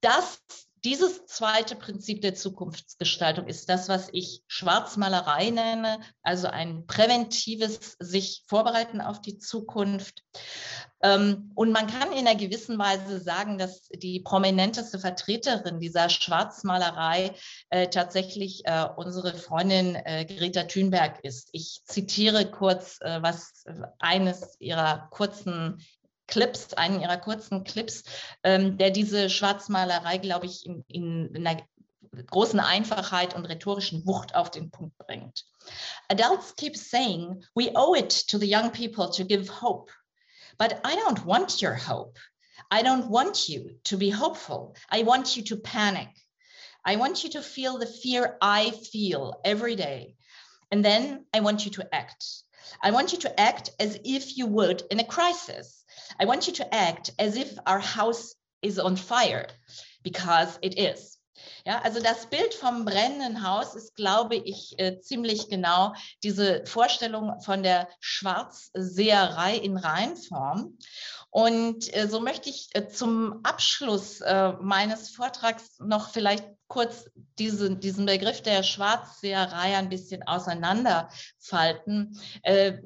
Das 0.00 0.40
dieses 0.84 1.26
zweite 1.26 1.76
Prinzip 1.76 2.22
der 2.22 2.34
Zukunftsgestaltung 2.34 3.46
ist 3.46 3.68
das, 3.68 3.88
was 3.88 4.08
ich 4.12 4.42
Schwarzmalerei 4.48 5.50
nenne, 5.50 6.00
also 6.22 6.48
ein 6.48 6.86
präventives 6.86 7.96
sich 8.00 8.44
vorbereiten 8.48 9.00
auf 9.00 9.20
die 9.20 9.38
Zukunft. 9.38 10.24
Ähm, 11.00 11.52
und 11.54 11.70
man 11.70 11.86
kann 11.86 12.12
in 12.12 12.26
einer 12.26 12.36
gewissen 12.36 12.78
Weise 12.78 13.20
sagen, 13.20 13.58
dass 13.58 13.88
die 13.88 14.20
prominenteste 14.20 14.98
Vertreterin 14.98 15.78
dieser 15.78 16.08
Schwarzmalerei 16.08 17.34
äh, 17.70 17.88
tatsächlich 17.88 18.62
äh, 18.64 18.86
unsere 18.96 19.34
Freundin 19.34 19.94
äh, 19.94 20.24
Greta 20.24 20.64
Thunberg 20.64 21.24
ist. 21.24 21.48
Ich 21.52 21.82
zitiere 21.84 22.50
kurz, 22.50 22.98
was 23.00 23.64
eines 23.98 24.56
ihrer 24.60 25.08
kurzen 25.10 25.78
Clips, 26.26 26.74
einen 26.74 27.00
ihrer 27.00 27.16
kurzen 27.18 27.64
Clips, 27.64 28.04
ähm, 28.42 28.78
der 28.78 28.90
diese 28.90 29.28
Schwarzmalerei, 29.28 30.18
glaube 30.18 30.46
ich, 30.46 30.64
in, 30.66 30.84
in, 30.88 31.34
in 31.34 31.46
einer 31.46 31.62
großen 32.26 32.60
Einfachheit 32.60 33.34
und 33.34 33.46
rhetorischen 33.46 34.06
Wucht 34.06 34.34
auf 34.34 34.50
den 34.50 34.70
Punkt 34.70 34.96
bringt. 34.98 35.44
Adults 36.08 36.54
keep 36.56 36.76
saying, 36.76 37.44
we 37.54 37.70
owe 37.74 37.96
it 37.96 38.26
to 38.28 38.38
the 38.38 38.46
young 38.46 38.70
people 38.70 39.10
to 39.10 39.24
give 39.24 39.48
hope. 39.48 39.90
But 40.58 40.80
I 40.84 40.94
don't 40.96 41.24
want 41.24 41.62
your 41.62 41.74
hope. 41.74 42.18
I 42.70 42.82
don't 42.82 43.08
want 43.08 43.48
you 43.48 43.78
to 43.84 43.96
be 43.96 44.10
hopeful. 44.10 44.74
I 44.90 45.02
want 45.02 45.36
you 45.36 45.42
to 45.44 45.56
panic. 45.56 46.08
I 46.84 46.96
want 46.96 47.24
you 47.24 47.30
to 47.30 47.42
feel 47.42 47.78
the 47.78 47.86
fear 47.86 48.36
I 48.40 48.70
feel 48.70 49.40
every 49.44 49.76
day. 49.76 50.16
And 50.70 50.84
then 50.84 51.26
I 51.34 51.40
want 51.40 51.64
you 51.64 51.70
to 51.72 51.94
act. 51.94 52.24
I 52.82 52.90
want 52.90 53.12
you 53.12 53.18
to 53.18 53.40
act 53.40 53.70
as 53.78 53.98
if 54.04 54.36
you 54.36 54.46
would 54.46 54.82
in 54.90 55.00
a 55.00 55.04
crisis. 55.04 55.81
I 56.20 56.26
want 56.26 56.46
you 56.46 56.52
to 56.54 56.74
act 56.74 57.12
as 57.18 57.36
if 57.36 57.58
our 57.66 57.80
house 57.80 58.34
is 58.62 58.78
on 58.78 58.96
fire, 58.96 59.46
because 60.02 60.58
it 60.62 60.78
is. 60.78 61.18
Ja, 61.64 61.80
also 61.82 62.00
das 62.00 62.26
Bild 62.26 62.54
vom 62.54 62.84
brennenden 62.84 63.46
Haus 63.46 63.74
ist, 63.74 63.94
glaube 63.94 64.36
ich, 64.36 64.78
äh, 64.78 65.00
ziemlich 65.00 65.48
genau 65.48 65.94
diese 66.22 66.64
Vorstellung 66.66 67.40
von 67.40 67.62
der 67.62 67.88
Schwarzseherei 68.00 69.56
in 69.56 69.76
Reinform. 69.76 70.78
Und 71.30 71.94
äh, 71.96 72.08
so 72.08 72.20
möchte 72.20 72.50
ich 72.50 72.68
äh, 72.74 72.88
zum 72.88 73.40
Abschluss 73.44 74.20
äh, 74.20 74.52
meines 74.60 75.10
Vortrags 75.10 75.78
noch 75.78 76.10
vielleicht 76.10 76.44
kurz 76.68 77.06
diese, 77.38 77.76
diesen 77.76 78.06
Begriff 78.06 78.42
der 78.42 78.62
Schwarzseherei 78.62 79.76
ein 79.76 79.88
bisschen 79.88 80.22
auseinanderfalten, 80.24 82.18
äh, 82.42 82.78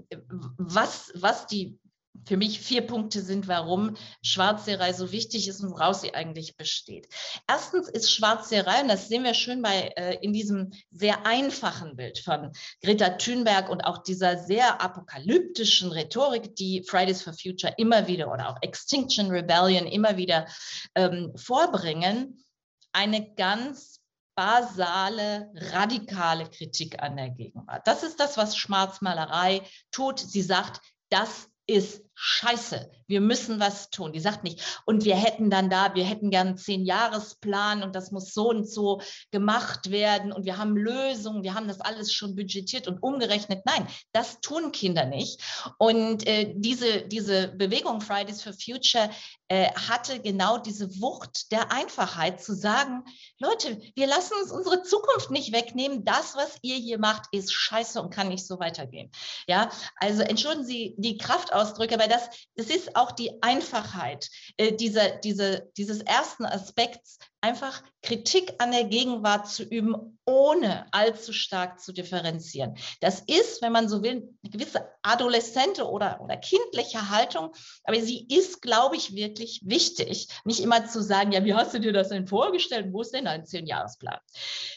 was, 0.59 1.13
was 1.15 1.47
die 1.47 1.79
für 2.27 2.37
mich 2.37 2.61
vier 2.61 2.87
Punkte 2.87 3.23
sind, 3.23 3.49
warum 3.49 3.97
Schwarzseherei 4.23 4.93
so 4.93 5.13
wichtig 5.13 5.49
ist 5.49 5.61
und 5.61 5.71
woraus 5.71 6.01
sie 6.01 6.15
eigentlich 6.15 6.57
besteht. 6.57 7.09
Erstens 7.49 7.89
ist 7.89 8.13
Schwarzseherei, 8.13 8.83
und 8.83 8.89
das 8.89 9.09
sehen 9.09 9.25
wir 9.25 9.35
schön 9.35 9.63
bei, 9.63 9.93
äh, 9.97 10.19
in 10.23 10.33
diesem 10.33 10.73
sehr 10.91 11.25
einfachen 11.25 11.97
Bild 11.97 12.19
von 12.19 12.53
Greta 12.83 13.11
Thunberg 13.11 13.69
und 13.69 13.83
auch 13.83 14.03
dieser 14.03 14.39
sehr 14.39 14.81
apokalyptischen 14.81 15.93
Rhetorik, 15.93 16.57
die 16.57 16.83
Fridays 16.83 17.23
for 17.23 17.33
Future 17.33 17.75
immer 17.77 18.07
wieder 18.07 18.33
oder 18.33 18.49
auch 18.49 18.59
Extinction 18.63 19.31
Rebellion 19.31 19.87
immer 19.87 20.17
wieder 20.17 20.47
ähm, 20.95 21.33
vorbringen, 21.37 22.45
eine 22.93 23.35
ganz 23.35 24.01
basale, 24.35 25.51
radikale 25.55 26.49
Kritik 26.49 27.03
an 27.03 27.17
der 27.17 27.31
Gegenwart. 27.31 27.87
Das 27.87 28.03
ist 28.03 28.21
das, 28.21 28.37
was 28.37 28.57
Schwarzmalerei 28.57 29.63
tut. 29.91 30.19
Sie 30.19 30.43
sagt, 30.43 30.81
das 31.09 31.49
ist 31.67 32.06
scheiße, 32.17 32.91
wir 33.07 33.21
müssen 33.21 33.61
was 33.61 33.91
tun. 33.91 34.13
Die 34.13 34.21
sagt 34.21 34.43
nicht, 34.43 34.81
und 34.87 35.05
wir 35.05 35.17
hätten 35.17 35.51
dann 35.51 35.71
da, 35.71 35.95
wir 35.95 36.05
hätten 36.05 36.31
gern 36.31 36.49
einen 36.49 36.57
Zehn-Jahres-Plan 36.57 37.83
und 37.83 37.95
das 37.95 38.11
muss 38.11 38.33
so 38.33 38.49
und 38.49 38.69
so 38.69 39.01
gemacht 39.31 39.91
werden 39.91 40.33
und 40.33 40.47
wir 40.47 40.57
haben 40.57 40.77
Lösungen, 40.77 41.43
wir 41.43 41.55
haben 41.55 41.69
das 41.69 41.81
alles 41.81 42.13
schon 42.13 42.35
budgetiert 42.35 42.89
und 42.89 43.03
umgerechnet. 43.03 43.65
Nein, 43.67 43.87
das 44.13 44.41
tun 44.41 44.73
Kinder 44.73 45.05
nicht. 45.05 45.43
Und 45.79 46.27
äh, 46.27 46.55
diese, 46.57 47.03
diese 47.03 47.49
Bewegung 47.49 48.01
Fridays 48.01 48.43
for 48.43 48.55
Future 48.55 49.11
äh, 49.49 49.71
hatte 49.75 50.21
genau 50.21 50.59
diese 50.59 51.01
Wucht 51.01 51.53
der 51.53 51.71
Einfachheit 51.71 52.43
zu 52.43 52.55
sagen, 52.55 53.05
Leute, 53.39 53.79
wir 53.95 54.07
lassen 54.07 54.35
uns 54.43 54.51
unsere 54.51 54.83
Zukunft 54.83 55.31
nicht 55.31 55.53
wegnehmen. 55.53 56.05
Das, 56.05 56.35
was 56.35 56.57
ihr 56.63 56.77
hier 56.77 56.99
macht, 56.99 57.27
ist 57.33 57.53
scheiße 57.53 58.01
und 58.01 58.13
kann 58.13 58.29
nicht 58.29 58.47
so 58.47 58.59
weitergehen. 58.59 59.11
Ja, 59.47 59.69
also 59.97 60.23
entschuldigen 60.23 60.65
Sie 60.67 60.95
die 60.97 61.19
Kraftausdrücke, 61.19 61.95
aber 61.95 62.06
das, 62.09 62.29
das 62.55 62.67
ist 62.67 62.97
auch 62.97 63.13
die 63.13 63.43
Einfachheit 63.43 64.29
äh, 64.57 64.73
dieser, 64.73 65.11
diese, 65.11 65.71
dieses 65.77 66.01
ersten 66.03 66.45
Aspekts, 66.45 67.19
einfach 67.41 67.83
Kritik 68.03 68.55
an 68.59 68.73
der 68.73 68.85
Gegenwart 68.85 69.49
zu 69.49 69.63
üben, 69.63 70.19
ohne 70.25 70.93
allzu 70.93 71.33
stark 71.33 71.81
zu 71.81 71.93
differenzieren. 71.93 72.77
Das 73.01 73.21
ist, 73.21 73.63
wenn 73.63 73.73
man 73.73 73.89
so 73.89 74.03
will, 74.03 74.35
eine 74.43 74.51
gewisse 74.51 74.89
adoleszente 75.03 75.89
oder, 75.89 76.21
oder 76.21 76.37
kindliche 76.37 77.11
Haltung, 77.11 77.55
aber 77.85 78.01
sie 78.01 78.27
ist, 78.29 78.63
glaube 78.63 78.97
ich, 78.97 79.15
wirklich 79.15 79.61
wichtig. 79.65 80.29
Nicht 80.45 80.61
immer 80.61 80.87
zu 80.89 81.03
sagen, 81.03 81.33
ja, 81.33 81.45
wie 81.45 81.55
hast 81.55 81.75
du 81.75 81.79
dir 81.79 81.93
das 81.93 82.09
denn 82.09 82.27
vorgestellt? 82.27 82.89
Wo 82.91 83.03
ist 83.03 83.15
denn 83.15 83.27
dein 83.27 83.47
Zehnjahresplan? 83.47 84.19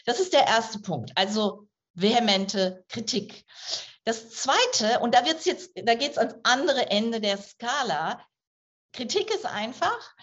Das 0.06 0.20
ist 0.20 0.32
der 0.32 0.46
erste 0.46 0.78
Punkt. 0.78 1.10
Also 1.16 1.66
vehemente 1.94 2.84
Kritik. 2.88 3.44
Das 4.10 4.28
zweite, 4.28 4.98
und 4.98 5.14
da 5.14 5.24
wird's 5.24 5.44
jetzt, 5.44 5.70
da 5.76 5.94
geht 5.94 6.10
es 6.10 6.18
ans 6.18 6.34
andere 6.42 6.90
Ende 6.90 7.20
der 7.20 7.38
Skala. 7.38 8.20
Kritik 8.92 9.32
ist 9.32 9.46
einfach. 9.46 10.16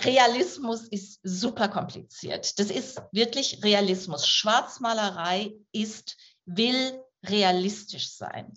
Realismus 0.00 0.82
ist 0.88 1.18
super 1.22 1.68
kompliziert. 1.68 2.58
Das 2.58 2.70
ist 2.70 3.00
wirklich 3.12 3.64
Realismus. 3.64 4.26
Schwarzmalerei 4.26 5.54
ist, 5.72 6.18
will 6.44 7.02
realistisch 7.24 8.12
sein. 8.12 8.52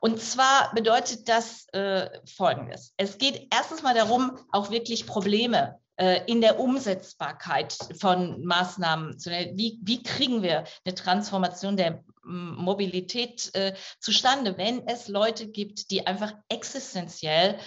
Und 0.00 0.18
zwar 0.18 0.72
bedeutet 0.74 1.28
das 1.28 1.66
äh, 1.74 2.08
Folgendes. 2.24 2.94
Es 2.96 3.18
geht 3.18 3.48
erstens 3.52 3.82
mal 3.82 3.94
darum, 3.94 4.38
auch 4.50 4.70
wirklich 4.70 5.06
Probleme 5.06 5.78
äh, 5.96 6.24
in 6.24 6.40
der 6.40 6.58
Umsetzbarkeit 6.58 7.76
von 8.00 8.42
Maßnahmen 8.46 9.18
zu 9.18 9.28
nennen. 9.28 9.58
Wie, 9.58 9.78
wie 9.82 10.02
kriegen 10.02 10.42
wir 10.42 10.64
eine 10.86 10.94
Transformation 10.94 11.76
der 11.76 12.02
Mobilität 12.22 13.50
äh, 13.54 13.74
zustande, 13.98 14.56
wenn 14.58 14.86
es 14.86 15.08
Leute 15.08 15.48
gibt, 15.48 15.90
die 15.90 16.06
einfach 16.06 16.34
existenziell 16.48 17.58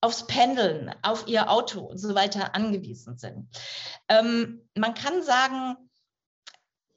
aufs 0.00 0.26
Pendeln, 0.26 0.94
auf 1.02 1.26
ihr 1.26 1.50
Auto 1.50 1.80
und 1.80 1.98
so 1.98 2.14
weiter 2.14 2.54
angewiesen 2.54 3.16
sind. 3.16 3.48
Ähm, 4.08 4.68
man 4.74 4.94
kann 4.94 5.22
sagen, 5.22 5.76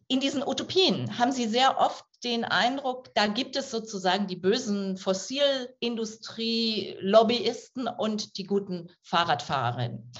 in 0.09 0.19
diesen 0.19 0.45
Utopien 0.45 1.17
haben 1.17 1.31
sie 1.31 1.47
sehr 1.47 1.79
oft 1.79 2.05
den 2.23 2.43
Eindruck, 2.43 3.13
da 3.13 3.27
gibt 3.27 3.55
es 3.55 3.69
sozusagen 3.71 4.27
die 4.27 4.35
bösen 4.35 4.97
Fossilindustrie-Lobbyisten 4.97 7.87
und 7.87 8.37
die 8.37 8.45
guten 8.45 8.89
Fahrradfahrerinnen. 9.03 10.11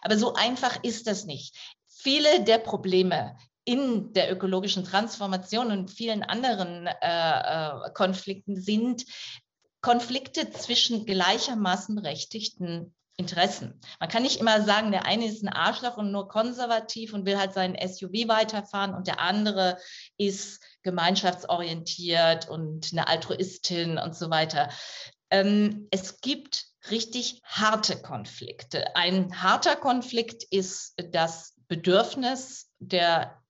Aber 0.00 0.16
so 0.16 0.34
einfach 0.34 0.82
ist 0.82 1.06
das 1.06 1.24
nicht. 1.24 1.56
Viele 1.86 2.42
der 2.42 2.58
Probleme, 2.58 3.36
in 3.64 4.12
der 4.12 4.32
ökologischen 4.32 4.84
Transformation 4.84 5.70
und 5.70 5.90
vielen 5.90 6.22
anderen 6.22 6.86
äh, 6.86 6.92
äh, 7.00 7.90
Konflikten 7.94 8.60
sind 8.60 9.04
Konflikte 9.80 10.50
zwischen 10.50 11.06
gleichermaßen 11.06 11.94
berechtigten 11.94 12.94
Interessen. 13.16 13.80
Man 14.00 14.08
kann 14.08 14.22
nicht 14.22 14.40
immer 14.40 14.62
sagen, 14.62 14.90
der 14.90 15.04
eine 15.04 15.26
ist 15.26 15.42
ein 15.42 15.48
Arschloch 15.48 15.96
und 15.96 16.12
nur 16.12 16.28
konservativ 16.28 17.12
und 17.12 17.26
will 17.26 17.38
halt 17.38 17.52
seinen 17.52 17.76
SUV 17.76 18.28
weiterfahren 18.28 18.94
und 18.94 19.06
der 19.06 19.20
andere 19.20 19.76
ist 20.16 20.62
gemeinschaftsorientiert 20.82 22.48
und 22.48 22.88
eine 22.92 23.08
Altruistin 23.08 23.98
und 23.98 24.16
so 24.16 24.30
weiter. 24.30 24.70
Ähm, 25.30 25.88
es 25.90 26.20
gibt 26.20 26.66
richtig 26.90 27.42
harte 27.44 28.00
Konflikte. 28.00 28.96
Ein 28.96 29.42
harter 29.42 29.76
Konflikt 29.76 30.44
ist 30.44 30.94
das 31.12 31.54
Bedürfnis 31.68 32.70
der 32.78 33.41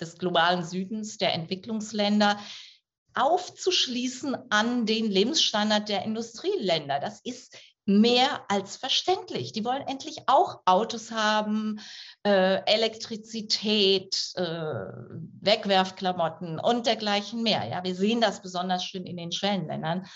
des 0.00 0.18
globalen 0.18 0.64
Südens, 0.64 1.18
der 1.18 1.34
Entwicklungsländer, 1.34 2.38
aufzuschließen 3.14 4.36
an 4.50 4.86
den 4.86 5.10
Lebensstandard 5.10 5.88
der 5.88 6.04
Industrieländer. 6.04 7.00
Das 7.00 7.20
ist 7.22 7.56
mehr 7.84 8.44
als 8.48 8.76
verständlich. 8.76 9.52
Die 9.52 9.64
wollen 9.64 9.86
endlich 9.88 10.28
auch 10.28 10.60
Autos 10.66 11.10
haben, 11.10 11.80
äh, 12.22 12.62
Elektrizität, 12.66 14.32
äh, 14.34 14.42
Wegwerfklamotten 15.40 16.60
und 16.60 16.86
dergleichen 16.86 17.42
mehr. 17.42 17.66
Ja, 17.66 17.82
wir 17.82 17.94
sehen 17.94 18.20
das 18.20 18.42
besonders 18.42 18.84
schön 18.84 19.06
in 19.06 19.16
den 19.16 19.32
Schwellenländern. 19.32 20.06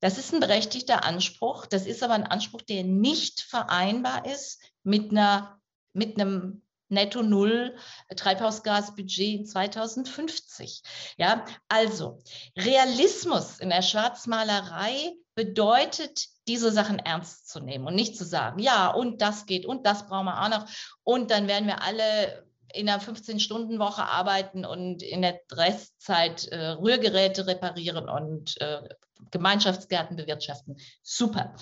Das 0.00 0.18
ist 0.18 0.34
ein 0.34 0.40
berechtigter 0.40 1.04
Anspruch. 1.04 1.66
Das 1.66 1.86
ist 1.86 2.02
aber 2.02 2.14
ein 2.14 2.26
Anspruch, 2.26 2.62
der 2.62 2.82
nicht 2.82 3.40
vereinbar 3.40 4.26
ist 4.26 4.60
mit 4.82 5.12
einer 5.12 5.60
mit 5.94 6.20
einem 6.20 6.63
netto 6.94 7.22
null 7.22 7.76
Treibhausgasbudget 8.14 9.48
2050. 9.48 10.82
Ja, 11.18 11.44
also 11.68 12.22
Realismus 12.56 13.60
in 13.60 13.70
der 13.70 13.82
Schwarzmalerei 13.82 15.14
bedeutet, 15.34 16.28
diese 16.46 16.70
Sachen 16.70 16.98
ernst 16.98 17.48
zu 17.48 17.60
nehmen 17.60 17.86
und 17.86 17.94
nicht 17.94 18.16
zu 18.16 18.24
sagen, 18.24 18.58
ja, 18.60 18.90
und 18.90 19.20
das 19.20 19.46
geht 19.46 19.66
und 19.66 19.86
das 19.86 20.06
brauchen 20.06 20.26
wir 20.26 20.42
auch 20.42 20.48
noch 20.48 20.66
und 21.02 21.30
dann 21.30 21.48
werden 21.48 21.66
wir 21.66 21.82
alle 21.82 22.46
in 22.72 22.88
einer 22.88 23.00
15-Stunden-Woche 23.00 24.04
arbeiten 24.04 24.64
und 24.64 25.02
in 25.02 25.22
der 25.22 25.40
Restzeit 25.52 26.48
äh, 26.48 26.70
Rührgeräte 26.70 27.46
reparieren 27.46 28.08
und 28.08 28.60
äh, 28.60 28.82
Gemeinschaftsgärten 29.30 30.16
bewirtschaften. 30.16 30.76
Super. 31.02 31.54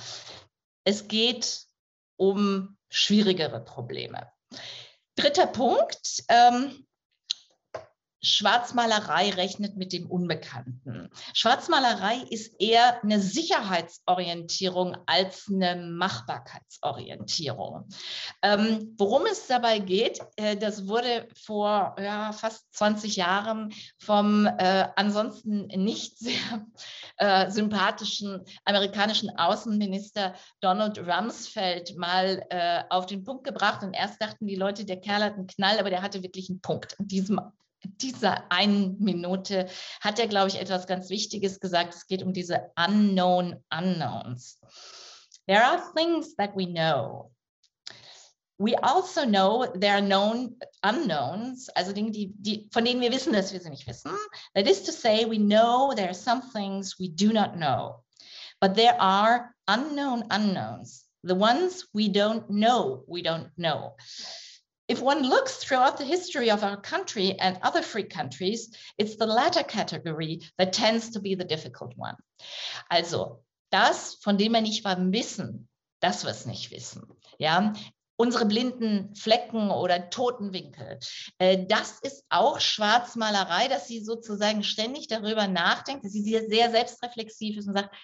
Es 0.85 1.09
geht 1.09 1.67
um 2.17 2.77
schwierigere 2.89 3.61
Probleme. 3.61 4.31
Dritter 5.17 5.47
Punkt. 5.47 6.25
Ähm, 6.29 6.87
Schwarzmalerei 8.25 9.31
rechnet 9.31 9.77
mit 9.77 9.93
dem 9.93 10.09
Unbekannten. 10.09 11.11
Schwarzmalerei 11.35 12.19
ist 12.31 12.55
eher 12.61 13.03
eine 13.03 13.21
Sicherheitsorientierung 13.21 14.97
als 15.07 15.49
eine 15.53 15.75
Machbarkeitsorientierung. 15.77 17.89
Ähm, 18.43 18.95
worum 18.97 19.27
es 19.27 19.49
dabei 19.49 19.81
geht, 19.81 20.21
äh, 20.37 20.57
das 20.57 20.87
wurde 20.87 21.27
vor 21.35 21.97
ja, 21.99 22.33
fast 22.33 22.73
20 22.77 23.17
Jahren 23.17 23.75
vom 23.99 24.47
äh, 24.47 24.87
ansonsten 24.95 25.67
nicht 25.67 26.19
sehr 26.19 26.65
äh, 27.17 27.51
sympathischen 27.51 28.45
amerikanischen 28.65 29.37
Außenminister 29.37 30.35
Donald 30.61 30.97
Rumsfeld 30.99 31.97
mal 31.97 32.47
äh, 32.51 32.85
auf 32.89 33.07
den 33.07 33.25
Punkt 33.25 33.43
gebracht. 33.45 33.83
Und 33.83 33.95
erst 33.95 34.23
dachten 34.23 34.47
die 34.47 34.55
Leute, 34.55 34.85
der 34.85 35.01
Kerl 35.01 35.25
hat 35.25 35.35
einen 35.35 35.49
Knall, 35.49 35.81
aber 35.81 35.91
der 35.91 36.03
hatte 36.03 36.23
wirklich 36.23 36.49
einen 36.49 36.61
Punkt 36.61 36.95
in 37.01 37.09
diesem 37.09 37.41
dieser 37.85 38.51
einen 38.51 38.99
Minute 39.03 39.69
hat 40.01 40.19
er, 40.19 40.29
glaube 40.29 40.49
ich, 40.49 40.61
etwas 40.61 40.87
ganz 40.87 41.11
Wichtiges 41.11 41.61
gesagt. 41.61 41.95
Es 41.95 42.07
geht 42.07 42.23
um 42.23 42.33
diese 42.33 42.71
unknown 42.77 43.63
unknowns. 43.71 44.59
There 45.47 45.65
are 45.65 45.83
things 45.95 46.37
that 46.37 46.57
we 46.57 46.67
know. 46.67 47.33
We 48.59 48.77
also 48.81 49.25
know 49.25 49.67
there 49.67 49.95
are 49.95 50.03
known 50.03 50.57
unknowns, 50.83 51.69
also 51.71 51.93
Dinge, 51.93 52.13
die, 52.13 52.33
die, 52.37 52.69
von 52.71 52.85
denen 52.85 53.01
wir 53.01 53.11
wissen, 53.11 53.33
dass 53.33 53.53
wir 53.53 53.61
sie 53.61 53.71
nicht 53.71 53.89
wissen. 53.89 54.13
That 54.55 54.69
is 54.69 54.85
to 54.85 54.93
say, 54.93 55.25
we 55.29 55.39
know 55.39 55.93
there 55.97 56.09
are 56.09 56.15
some 56.15 56.43
things 56.53 56.97
we 57.01 57.09
do 57.09 57.33
not 57.33 57.57
know. 57.57 58.05
But 58.61 58.77
there 58.77 59.01
are 59.01 59.53
unknown 59.67 60.25
unknowns, 60.31 61.07
the 61.25 61.35
ones 61.35 61.89
we 61.93 62.09
don't 62.09 62.49
know 62.49 63.03
we 63.09 63.23
don't 63.23 63.51
know. 63.57 63.97
If 64.93 65.01
one 65.01 65.23
looks 65.23 65.57
throughout 65.57 65.97
the 65.97 66.05
history 66.05 66.51
of 66.51 66.63
our 66.63 66.77
country 66.77 67.39
and 67.41 67.59
other 67.63 67.81
free 67.81 68.05
countries, 68.05 68.77
it's 68.99 69.17
the 69.17 69.25
latter 69.25 69.63
category 69.63 70.43
that 70.59 70.75
tends 70.75 71.09
to 71.13 71.21
be 71.21 71.35
the 71.35 71.47
difficult 71.47 71.95
one. 71.97 72.17
Also, 72.91 73.43
das, 73.71 74.19
von 74.21 74.37
dem 74.37 74.53
wir 74.53 74.61
nicht 74.61 74.85
wissen, 74.85 75.67
dass 76.01 76.25
wir 76.25 76.31
es 76.31 76.45
nicht 76.45 76.71
wissen. 76.73 77.05
Ja, 77.39 77.73
unsere 78.17 78.45
blinden 78.45 79.15
Flecken 79.17 79.71
oder 79.71 80.11
Totenwinkel. 80.11 80.99
Äh, 81.39 81.65
das 81.67 81.99
ist 82.03 82.27
auch 82.29 82.61
Schwarzmalerei, 82.61 83.69
dass 83.69 83.89
sie 83.89 84.05
sozusagen 84.05 84.63
ständig 84.63 85.09
darüber 85.09 85.49
nachdenkt, 85.49 86.05
dass 86.05 86.13
sie 86.13 86.23
sehr 86.23 86.71
selbstreflexiv 86.71 87.57
ist 87.57 87.67
und 87.67 87.77
sagt, 87.77 87.95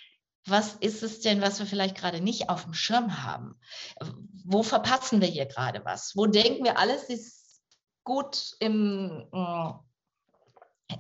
was 0.47 0.75
ist 0.75 1.03
es 1.03 1.21
denn, 1.21 1.41
was 1.41 1.59
wir 1.59 1.67
vielleicht 1.67 1.97
gerade 1.97 2.21
nicht 2.21 2.49
auf 2.49 2.65
dem 2.65 2.75
Schirm 2.75 3.23
haben? 3.23 3.59
Wo 4.45 4.63
verpassen 4.63 5.21
wir 5.21 5.29
hier 5.29 5.47
gerade 5.47 5.85
was? 5.85 6.17
Wo 6.17 6.27
denken 6.27 6.65
wir, 6.65 6.79
alles 6.79 7.05
ist 7.05 7.61
gut 8.05 8.57
im, 8.61 9.27
mm, 9.31 9.75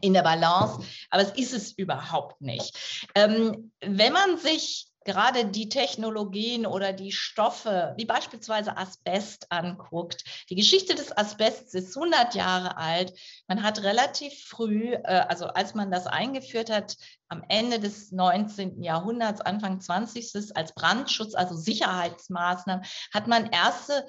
in 0.03 0.13
der 0.13 0.23
Balance, 0.23 0.87
aber 1.11 1.23
es 1.23 1.31
ist 1.31 1.55
es 1.55 1.73
überhaupt 1.73 2.41
nicht. 2.41 3.11
Ähm, 3.15 3.73
wenn 3.81 4.13
man 4.13 4.37
sich 4.37 4.89
gerade 5.09 5.47
die 5.47 5.71
Technologien 5.71 6.67
oder 6.67 6.93
die 6.93 7.13
Stoffe, 7.13 7.95
wie 7.97 8.05
beispielsweise 8.05 8.77
Asbest 8.77 9.51
anguckt. 9.51 10.23
Die 10.51 10.55
Geschichte 10.55 10.95
des 10.95 11.17
Asbests 11.17 11.73
ist 11.73 11.97
100 11.97 12.35
Jahre 12.35 12.77
alt. 12.77 13.19
Man 13.47 13.63
hat 13.63 13.83
relativ 13.83 14.35
früh, 14.45 14.93
äh, 14.93 15.25
also 15.27 15.47
als 15.47 15.75
man 15.75 15.91
das 15.91 16.07
eingeführt 16.07 16.69
hat, 16.69 16.99
am 17.29 17.43
Ende 17.49 17.81
des 17.81 18.13
19. 18.13 18.83
Jahrhunderts, 18.83 19.41
Anfang 19.41 19.81
20. 19.81 20.55
als 20.55 20.75
Brandschutz, 20.75 21.35
also 21.35 21.57
Sicherheitsmaßnahmen, 21.57 22.85
hat 23.15 23.27
man 23.29 23.47
erste 23.47 24.07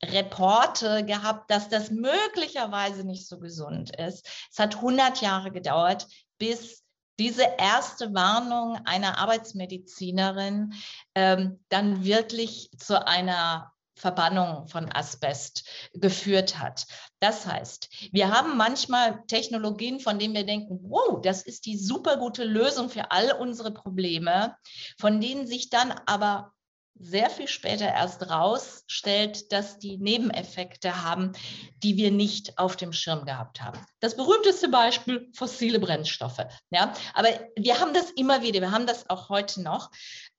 Reporte 0.00 1.04
gehabt, 1.04 1.50
dass 1.50 1.68
das 1.68 1.90
möglicherweise 1.90 3.02
nicht 3.04 3.26
so 3.26 3.40
gesund 3.40 3.96
ist. 3.96 4.28
Es 4.52 4.60
hat 4.60 4.76
100 4.76 5.22
Jahre 5.22 5.50
gedauert, 5.50 6.06
bis 6.38 6.84
diese 7.20 7.46
erste 7.58 8.14
Warnung 8.14 8.80
einer 8.86 9.18
Arbeitsmedizinerin 9.18 10.72
ähm, 11.14 11.60
dann 11.68 12.02
wirklich 12.02 12.70
zu 12.78 13.06
einer 13.06 13.72
Verbannung 13.94 14.66
von 14.66 14.90
Asbest 14.90 15.68
geführt 15.92 16.58
hat. 16.58 16.86
Das 17.20 17.46
heißt, 17.46 18.08
wir 18.12 18.30
haben 18.30 18.56
manchmal 18.56 19.22
Technologien, 19.26 20.00
von 20.00 20.18
denen 20.18 20.34
wir 20.34 20.46
denken, 20.46 20.80
wow, 20.84 21.20
das 21.22 21.42
ist 21.42 21.66
die 21.66 21.76
super 21.76 22.16
gute 22.16 22.44
Lösung 22.44 22.88
für 22.88 23.10
all 23.10 23.32
unsere 23.32 23.72
Probleme, 23.72 24.56
von 24.98 25.20
denen 25.20 25.46
sich 25.46 25.68
dann 25.68 25.92
aber 26.06 26.54
sehr 27.00 27.30
viel 27.30 27.48
später 27.48 27.86
erst 27.86 28.28
rausstellt, 28.28 29.50
dass 29.52 29.78
die 29.78 29.96
Nebeneffekte 29.96 31.02
haben, 31.02 31.32
die 31.82 31.96
wir 31.96 32.10
nicht 32.10 32.58
auf 32.58 32.76
dem 32.76 32.92
Schirm 32.92 33.24
gehabt 33.24 33.62
haben. 33.62 33.80
Das 34.00 34.16
berühmteste 34.16 34.68
Beispiel 34.68 35.30
fossile 35.34 35.80
Brennstoffe. 35.80 36.44
Ja, 36.70 36.92
aber 37.14 37.28
wir 37.56 37.80
haben 37.80 37.94
das 37.94 38.10
immer 38.10 38.42
wieder, 38.42 38.60
wir 38.60 38.70
haben 38.70 38.86
das 38.86 39.08
auch 39.08 39.30
heute 39.30 39.62
noch. 39.62 39.90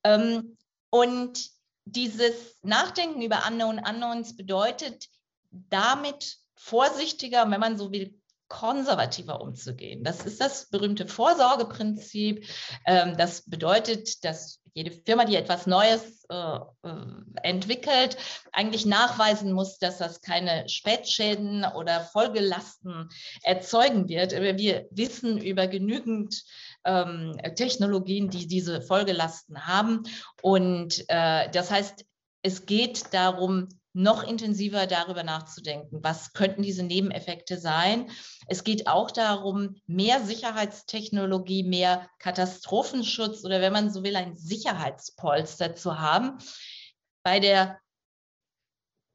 Ähm, 0.03 0.57
und 0.91 1.49
dieses 1.85 2.57
Nachdenken 2.61 3.23
über 3.23 3.43
Unknown 3.47 3.79
Unknowns 3.79 4.35
bedeutet 4.35 5.07
damit 5.49 6.37
vorsichtiger, 6.55 7.49
wenn 7.49 7.59
man 7.59 7.77
so 7.77 7.91
will, 7.91 8.20
konservativer 8.51 9.39
umzugehen. 9.39 10.03
Das 10.03 10.25
ist 10.25 10.41
das 10.41 10.67
berühmte 10.69 11.07
Vorsorgeprinzip. 11.07 12.45
Ähm, 12.85 13.15
das 13.17 13.49
bedeutet, 13.49 14.25
dass 14.25 14.59
jede 14.73 14.91
Firma, 14.91 15.23
die 15.23 15.37
etwas 15.37 15.67
Neues 15.67 16.25
äh, 16.29 16.35
äh, 16.35 16.95
entwickelt, 17.43 18.17
eigentlich 18.51 18.85
nachweisen 18.85 19.53
muss, 19.53 19.79
dass 19.79 19.99
das 19.99 20.21
keine 20.21 20.67
Spätschäden 20.67 21.63
oder 21.63 22.01
Folgelasten 22.01 23.09
erzeugen 23.43 24.09
wird. 24.09 24.33
Wir 24.33 24.87
wissen 24.91 25.37
über 25.37 25.67
genügend 25.67 26.43
ähm, 26.83 27.37
Technologien, 27.55 28.29
die 28.29 28.47
diese 28.47 28.81
Folgelasten 28.81 29.65
haben. 29.65 30.03
Und 30.41 31.05
äh, 31.07 31.49
das 31.51 31.71
heißt, 31.71 32.05
es 32.43 32.65
geht 32.65 33.13
darum, 33.13 33.69
noch 33.93 34.23
intensiver 34.23 34.87
darüber 34.87 35.23
nachzudenken, 35.23 35.99
was 36.01 36.33
könnten 36.33 36.61
diese 36.61 36.83
Nebeneffekte 36.83 37.57
sein. 37.57 38.09
Es 38.47 38.63
geht 38.63 38.87
auch 38.87 39.11
darum, 39.11 39.75
mehr 39.85 40.23
Sicherheitstechnologie, 40.23 41.63
mehr 41.63 42.09
Katastrophenschutz 42.19 43.43
oder 43.43 43.61
wenn 43.61 43.73
man 43.73 43.91
so 43.91 44.03
will, 44.03 44.15
ein 44.15 44.37
Sicherheitspolster 44.37 45.75
zu 45.75 45.99
haben. 45.99 46.37
Bei 47.23 47.39
der 47.39 47.79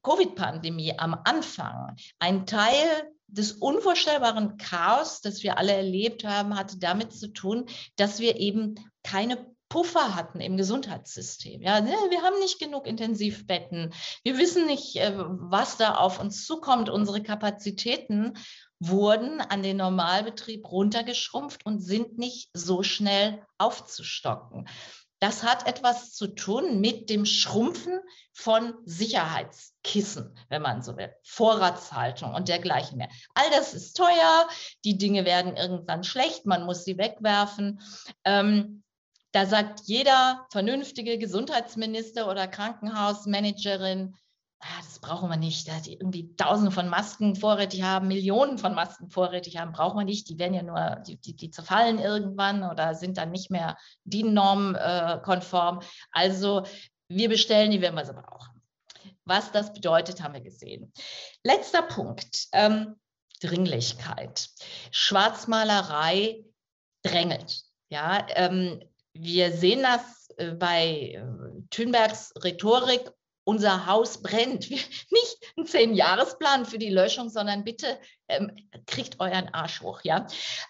Covid-Pandemie 0.03 0.99
am 0.99 1.21
Anfang, 1.25 1.97
ein 2.19 2.47
Teil 2.47 3.13
des 3.29 3.53
unvorstellbaren 3.53 4.57
Chaos, 4.57 5.21
das 5.21 5.43
wir 5.43 5.59
alle 5.59 5.73
erlebt 5.73 6.25
haben, 6.25 6.57
hatte 6.57 6.79
damit 6.79 7.13
zu 7.13 7.33
tun, 7.33 7.67
dass 7.97 8.21
wir 8.21 8.37
eben 8.37 8.77
keine 9.03 9.56
Puffer 9.69 10.15
hatten 10.15 10.41
im 10.41 10.57
Gesundheitssystem. 10.57 11.61
Ja, 11.61 11.81
ne, 11.81 11.91
wir 12.11 12.23
haben 12.23 12.39
nicht 12.39 12.59
genug 12.59 12.87
Intensivbetten. 12.87 13.93
Wir 14.23 14.39
wissen 14.39 14.67
nicht, 14.67 14.97
äh, 14.97 15.13
was 15.17 15.77
da 15.77 15.97
auf 15.97 16.21
uns 16.21 16.47
zukommt. 16.47 16.89
Unsere 16.89 17.23
Kapazitäten 17.23 18.35
wurden 18.79 19.41
an 19.41 19.63
den 19.63 19.79
Normalbetrieb 19.79 20.71
runtergeschrumpft 20.71 21.67
und 21.67 21.81
sind 21.81 22.19
nicht 22.19 22.51
so 22.53 22.83
schnell 22.83 23.43
aufzustocken. 23.59 24.69
Das 25.19 25.43
hat 25.43 25.67
etwas 25.67 26.13
zu 26.13 26.29
tun 26.29 26.81
mit 26.81 27.09
dem 27.09 27.25
Schrumpfen 27.25 28.01
von 28.35 28.75
Sicherheitskissen, 28.85 30.39
wenn 30.51 30.61
man 30.61 30.83
so 30.83 30.99
will, 30.99 31.11
Vorratshaltung 31.23 32.35
und 32.35 32.49
dergleichen 32.49 32.99
mehr. 32.99 33.09
All 33.35 33.51
das 33.51 33.73
ist 33.73 33.97
teuer, 33.97 34.49
die 34.85 34.99
Dinge 34.99 35.25
werden 35.25 35.57
irgendwann 35.57 36.05
schlecht, 36.05 36.45
man 36.45 36.67
muss 36.67 36.85
sie 36.85 36.99
wegwerfen. 36.99 37.81
Ähm, 38.25 38.83
da 39.37 39.45
sagt 39.45 39.83
jeder 39.85 40.47
vernünftige 40.51 41.19
Gesundheitsminister 41.19 42.31
oder 42.31 42.49
Krankenhausmanagerin, 42.49 44.15
ah, 44.61 44.67
das 44.79 44.99
brauchen 44.99 45.29
wir 45.29 45.37
nicht, 45.37 45.69
da 45.69 45.79
die 45.79 45.93
irgendwie 45.93 46.35
Tausende 46.37 46.71
von 46.71 46.89
Masken 46.89 47.37
vorrätig 47.37 47.83
haben, 47.83 48.09
Millionen 48.09 48.57
von 48.57 48.75
Masken 48.75 49.11
vorrätig 49.11 49.59
haben, 49.59 49.73
brauchen 49.73 49.99
wir 49.99 50.07
nicht. 50.07 50.31
Die 50.31 50.39
werden 50.39 50.55
ja 50.55 50.63
nur, 50.63 51.03
die, 51.07 51.19
die, 51.21 51.37
die 51.37 51.51
zerfallen 51.51 51.99
irgendwann 51.99 52.63
oder 52.63 52.95
sind 52.95 53.19
dann 53.19 53.31
nicht 53.31 53.51
mehr 53.51 53.77
DIN-Norm-konform. 54.05 55.81
Also 56.13 56.63
wir 57.09 57.29
bestellen 57.29 57.71
die, 57.71 57.83
wenn 57.83 57.95
wir 57.95 58.07
sie 58.07 58.15
brauchen. 58.15 58.63
Was 59.27 59.53
das 59.53 59.75
bedeutet, 59.75 60.23
haben 60.23 60.33
wir 60.33 60.41
gesehen. 60.41 60.95
Letzter 61.45 61.83
Punkt, 61.83 62.47
ähm, 62.53 62.97
Dringlichkeit. 63.43 64.49
Schwarzmalerei 64.93 66.43
drängelt. 67.03 67.65
Ja, 67.91 68.27
ähm, 68.31 68.81
wir 69.21 69.53
sehen 69.53 69.83
das 69.83 70.31
äh, 70.37 70.53
bei 70.53 71.15
äh, 71.15 71.23
Thünbergs 71.71 72.33
Rhetorik. 72.43 73.11
Unser 73.49 73.87
Haus 73.87 74.23
brennt. 74.23 74.71
nicht 74.71 75.55
ein 75.57 75.67
Zehn-Jahresplan 75.67 76.67
für 76.67 76.79
die 76.79 76.91
Löschung, 76.91 77.29
sondern 77.29 77.63
bitte 77.63 78.01
ähm, 78.29 78.51
kriegt 78.87 79.21
euren 79.21 79.49
Arsch 79.55 79.83
hoch. 79.83 80.01
Ja? 80.03 80.27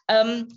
Ähm, 0.09 0.49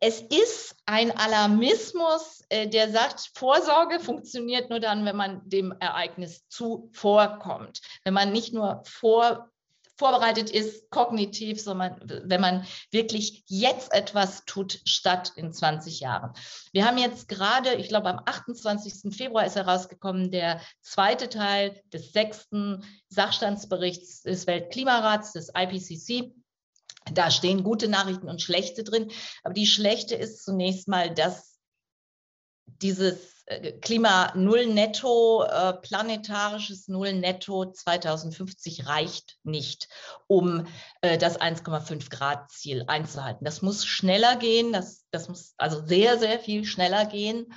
es 0.00 0.20
ist 0.20 0.76
ein 0.86 1.16
Alarmismus, 1.16 2.42
äh, 2.50 2.68
der 2.68 2.90
sagt, 2.90 3.30
Vorsorge 3.34 4.00
funktioniert 4.00 4.68
nur 4.68 4.80
dann, 4.80 5.06
wenn 5.06 5.16
man 5.16 5.48
dem 5.48 5.72
Ereignis 5.80 6.46
zuvorkommt. 6.48 7.80
Wenn 8.02 8.12
man 8.12 8.32
nicht 8.32 8.52
nur 8.52 8.82
vor 8.84 9.50
vorbereitet 9.96 10.50
ist, 10.50 10.90
kognitiv, 10.90 11.64
wenn 11.66 12.40
man 12.40 12.66
wirklich 12.90 13.44
jetzt 13.46 13.92
etwas 13.92 14.44
tut, 14.44 14.80
statt 14.84 15.32
in 15.36 15.52
20 15.52 16.00
Jahren. 16.00 16.32
Wir 16.72 16.84
haben 16.84 16.98
jetzt 16.98 17.28
gerade, 17.28 17.74
ich 17.74 17.88
glaube, 17.88 18.08
am 18.08 18.20
28. 18.24 19.14
Februar 19.14 19.46
ist 19.46 19.56
herausgekommen, 19.56 20.30
der 20.30 20.60
zweite 20.80 21.28
Teil 21.28 21.80
des 21.92 22.12
sechsten 22.12 22.84
Sachstandsberichts 23.08 24.22
des 24.22 24.46
Weltklimarats, 24.46 25.32
des 25.32 25.52
IPCC. 25.56 26.32
Da 27.12 27.30
stehen 27.30 27.62
gute 27.62 27.88
Nachrichten 27.88 28.28
und 28.28 28.42
schlechte 28.42 28.82
drin. 28.82 29.10
Aber 29.42 29.54
die 29.54 29.66
schlechte 29.66 30.14
ist 30.14 30.42
zunächst 30.42 30.88
mal, 30.88 31.14
dass 31.14 31.58
dieses 32.66 33.33
Klima 33.82 34.32
Null 34.34 34.66
Netto, 34.66 35.44
äh, 35.44 35.74
planetarisches 35.74 36.88
Null 36.88 37.12
Netto 37.12 37.70
2050 37.70 38.86
reicht 38.86 39.36
nicht, 39.42 39.88
um 40.26 40.66
äh, 41.02 41.18
das 41.18 41.38
1,5 41.38 42.08
Grad 42.08 42.50
Ziel 42.50 42.84
einzuhalten. 42.86 43.44
Das 43.44 43.60
muss 43.60 43.84
schneller 43.84 44.36
gehen, 44.36 44.72
das, 44.72 45.04
das 45.10 45.28
muss 45.28 45.54
also 45.58 45.84
sehr, 45.84 46.18
sehr 46.18 46.38
viel 46.40 46.64
schneller 46.64 47.04
gehen. 47.04 47.52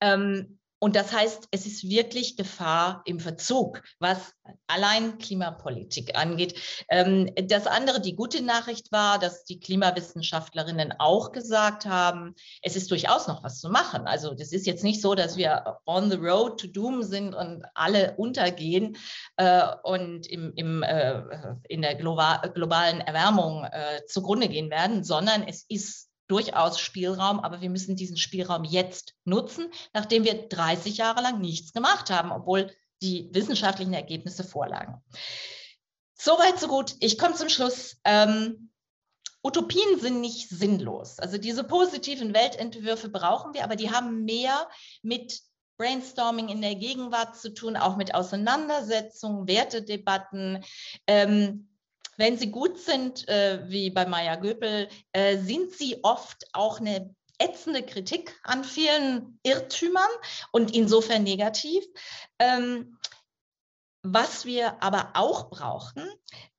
Ähm, 0.00 0.60
und 0.80 0.94
das 0.94 1.12
heißt, 1.12 1.48
es 1.50 1.66
ist 1.66 1.88
wirklich 1.88 2.36
Gefahr 2.36 3.02
im 3.04 3.18
Verzug, 3.18 3.82
was 3.98 4.32
allein 4.68 5.18
Klimapolitik 5.18 6.16
angeht. 6.16 6.54
Ähm, 6.88 7.30
das 7.48 7.66
andere, 7.66 8.00
die 8.00 8.14
gute 8.14 8.42
Nachricht 8.42 8.92
war, 8.92 9.18
dass 9.18 9.44
die 9.44 9.58
Klimawissenschaftlerinnen 9.58 10.94
auch 10.98 11.32
gesagt 11.32 11.86
haben, 11.86 12.34
es 12.62 12.76
ist 12.76 12.90
durchaus 12.90 13.26
noch 13.26 13.42
was 13.42 13.60
zu 13.60 13.70
machen. 13.70 14.06
Also 14.06 14.34
das 14.34 14.52
ist 14.52 14.66
jetzt 14.66 14.84
nicht 14.84 15.02
so, 15.02 15.14
dass 15.14 15.36
wir 15.36 15.78
on 15.84 16.10
the 16.10 16.16
road 16.16 16.60
to 16.60 16.68
doom 16.68 17.02
sind 17.02 17.34
und 17.34 17.64
alle 17.74 18.14
untergehen 18.16 18.96
äh, 19.36 19.66
und 19.82 20.26
im, 20.28 20.52
im, 20.54 20.82
äh, 20.84 21.22
in 21.68 21.82
der 21.82 21.96
globalen 21.96 23.00
Erwärmung 23.00 23.64
äh, 23.64 24.04
zugrunde 24.06 24.48
gehen 24.48 24.70
werden, 24.70 25.02
sondern 25.02 25.42
es 25.42 25.64
ist 25.68 26.07
durchaus 26.28 26.78
Spielraum, 26.78 27.40
aber 27.40 27.60
wir 27.60 27.70
müssen 27.70 27.96
diesen 27.96 28.16
Spielraum 28.16 28.64
jetzt 28.64 29.14
nutzen, 29.24 29.70
nachdem 29.92 30.24
wir 30.24 30.48
30 30.48 30.98
Jahre 30.98 31.22
lang 31.22 31.40
nichts 31.40 31.72
gemacht 31.72 32.10
haben, 32.10 32.30
obwohl 32.30 32.70
die 33.02 33.28
wissenschaftlichen 33.32 33.94
Ergebnisse 33.94 34.44
vorlagen. 34.44 35.02
Soweit, 36.14 36.58
so 36.58 36.68
gut. 36.68 36.96
Ich 37.00 37.18
komme 37.18 37.34
zum 37.34 37.48
Schluss. 37.48 37.96
Ähm, 38.04 38.70
Utopien 39.42 40.00
sind 40.00 40.20
nicht 40.20 40.48
sinnlos. 40.48 41.18
Also 41.18 41.38
diese 41.38 41.64
positiven 41.64 42.34
Weltentwürfe 42.34 43.08
brauchen 43.08 43.54
wir, 43.54 43.64
aber 43.64 43.76
die 43.76 43.90
haben 43.90 44.24
mehr 44.24 44.68
mit 45.02 45.40
Brainstorming 45.78 46.48
in 46.48 46.60
der 46.60 46.74
Gegenwart 46.74 47.36
zu 47.36 47.54
tun, 47.54 47.76
auch 47.76 47.96
mit 47.96 48.14
Auseinandersetzungen, 48.14 49.46
Wertedebatten. 49.46 50.64
Ähm, 51.06 51.68
wenn 52.18 52.36
sie 52.36 52.50
gut 52.50 52.78
sind, 52.78 53.26
äh, 53.28 53.60
wie 53.68 53.90
bei 53.90 54.04
Maya 54.04 54.36
Göpel, 54.36 54.88
äh, 55.12 55.38
sind 55.38 55.72
sie 55.72 56.02
oft 56.02 56.44
auch 56.52 56.80
eine 56.80 57.14
ätzende 57.38 57.82
Kritik 57.82 58.38
an 58.42 58.64
vielen 58.64 59.38
Irrtümern 59.44 60.10
und 60.52 60.74
insofern 60.74 61.22
negativ. 61.22 61.84
Ähm, 62.38 62.98
was 64.02 64.44
wir 64.44 64.82
aber 64.82 65.10
auch 65.14 65.50
brauchen, 65.50 66.08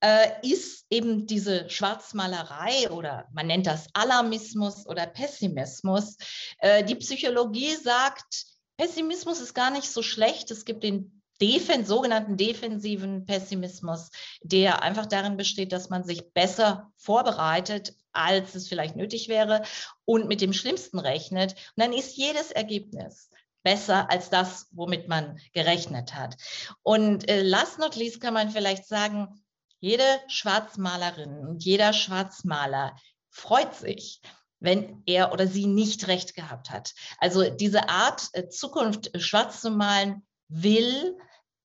äh, 0.01 0.29
ist 0.47 0.85
eben 0.89 1.25
diese 1.25 1.69
Schwarzmalerei 1.69 2.89
oder 2.91 3.27
man 3.33 3.47
nennt 3.47 3.67
das 3.67 3.87
Alarmismus 3.93 4.85
oder 4.87 5.07
Pessimismus. 5.07 6.17
Äh, 6.59 6.83
die 6.83 6.95
Psychologie 6.95 7.75
sagt, 7.75 8.45
Pessimismus 8.77 9.41
ist 9.41 9.53
gar 9.53 9.71
nicht 9.71 9.89
so 9.89 10.01
schlecht. 10.01 10.51
Es 10.51 10.63
gibt 10.63 10.83
den 10.83 11.18
Defen 11.41 11.85
sogenannten 11.85 12.37
defensiven 12.37 13.25
Pessimismus, 13.25 14.09
der 14.41 14.83
einfach 14.83 15.05
darin 15.05 15.37
besteht, 15.37 15.71
dass 15.71 15.89
man 15.89 16.03
sich 16.03 16.33
besser 16.33 16.91
vorbereitet, 16.97 17.95
als 18.11 18.55
es 18.55 18.67
vielleicht 18.67 18.95
nötig 18.95 19.29
wäre 19.29 19.63
und 20.05 20.27
mit 20.27 20.41
dem 20.41 20.53
Schlimmsten 20.53 20.99
rechnet. 20.99 21.51
Und 21.51 21.83
dann 21.83 21.93
ist 21.93 22.17
jedes 22.17 22.51
Ergebnis 22.51 23.29
besser 23.63 24.09
als 24.09 24.29
das, 24.29 24.67
womit 24.71 25.07
man 25.07 25.39
gerechnet 25.53 26.15
hat. 26.15 26.35
Und 26.81 27.29
äh, 27.29 27.41
last 27.41 27.79
not 27.79 27.95
least 27.95 28.21
kann 28.21 28.33
man 28.33 28.49
vielleicht 28.49 28.85
sagen, 28.85 29.43
jede 29.79 30.03
Schwarzmalerin 30.27 31.39
und 31.47 31.63
jeder 31.63 31.93
Schwarzmaler 31.93 32.95
freut 33.29 33.75
sich, 33.75 34.21
wenn 34.59 35.03
er 35.05 35.31
oder 35.31 35.47
sie 35.47 35.67
nicht 35.67 36.07
recht 36.07 36.35
gehabt 36.35 36.69
hat. 36.69 36.93
Also 37.17 37.49
diese 37.49 37.87
Art, 37.89 38.29
äh, 38.33 38.49
Zukunft 38.49 39.13
äh, 39.13 39.19
schwarz 39.19 39.61
zu 39.61 39.71
malen, 39.71 40.25
will, 40.49 41.17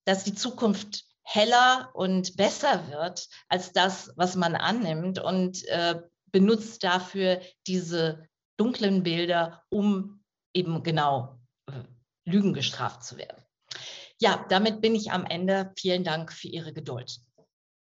dass 0.05 0.25
die 0.25 0.35
Zukunft 0.35 1.05
heller 1.23 1.91
und 1.95 2.37
besser 2.37 2.89
wird 2.91 3.29
als 3.49 3.73
das, 3.73 4.13
was 4.17 4.37
man 4.37 4.55
annimmt 4.55 5.19
und 5.19 5.67
äh, 5.69 6.01
benutzt 6.31 6.85
dafür 6.85 7.41
diese 7.67 8.29
dunklen 8.57 9.03
Bilder, 9.03 9.63
um 9.71 10.23
eben 10.53 10.83
genau 10.83 11.39
Lügen 12.25 12.53
gestraft 12.53 13.05
zu 13.05 13.17
werden. 13.17 13.43
Ja, 14.21 14.45
damit 14.49 14.81
bin 14.81 14.95
ich 14.95 15.11
am 15.13 15.27
Ende. 15.27 15.73
Vielen 15.77 16.05
Dank 16.05 16.33
für 16.33 16.49
Ihre 16.49 16.73
Geduld. 16.73 17.21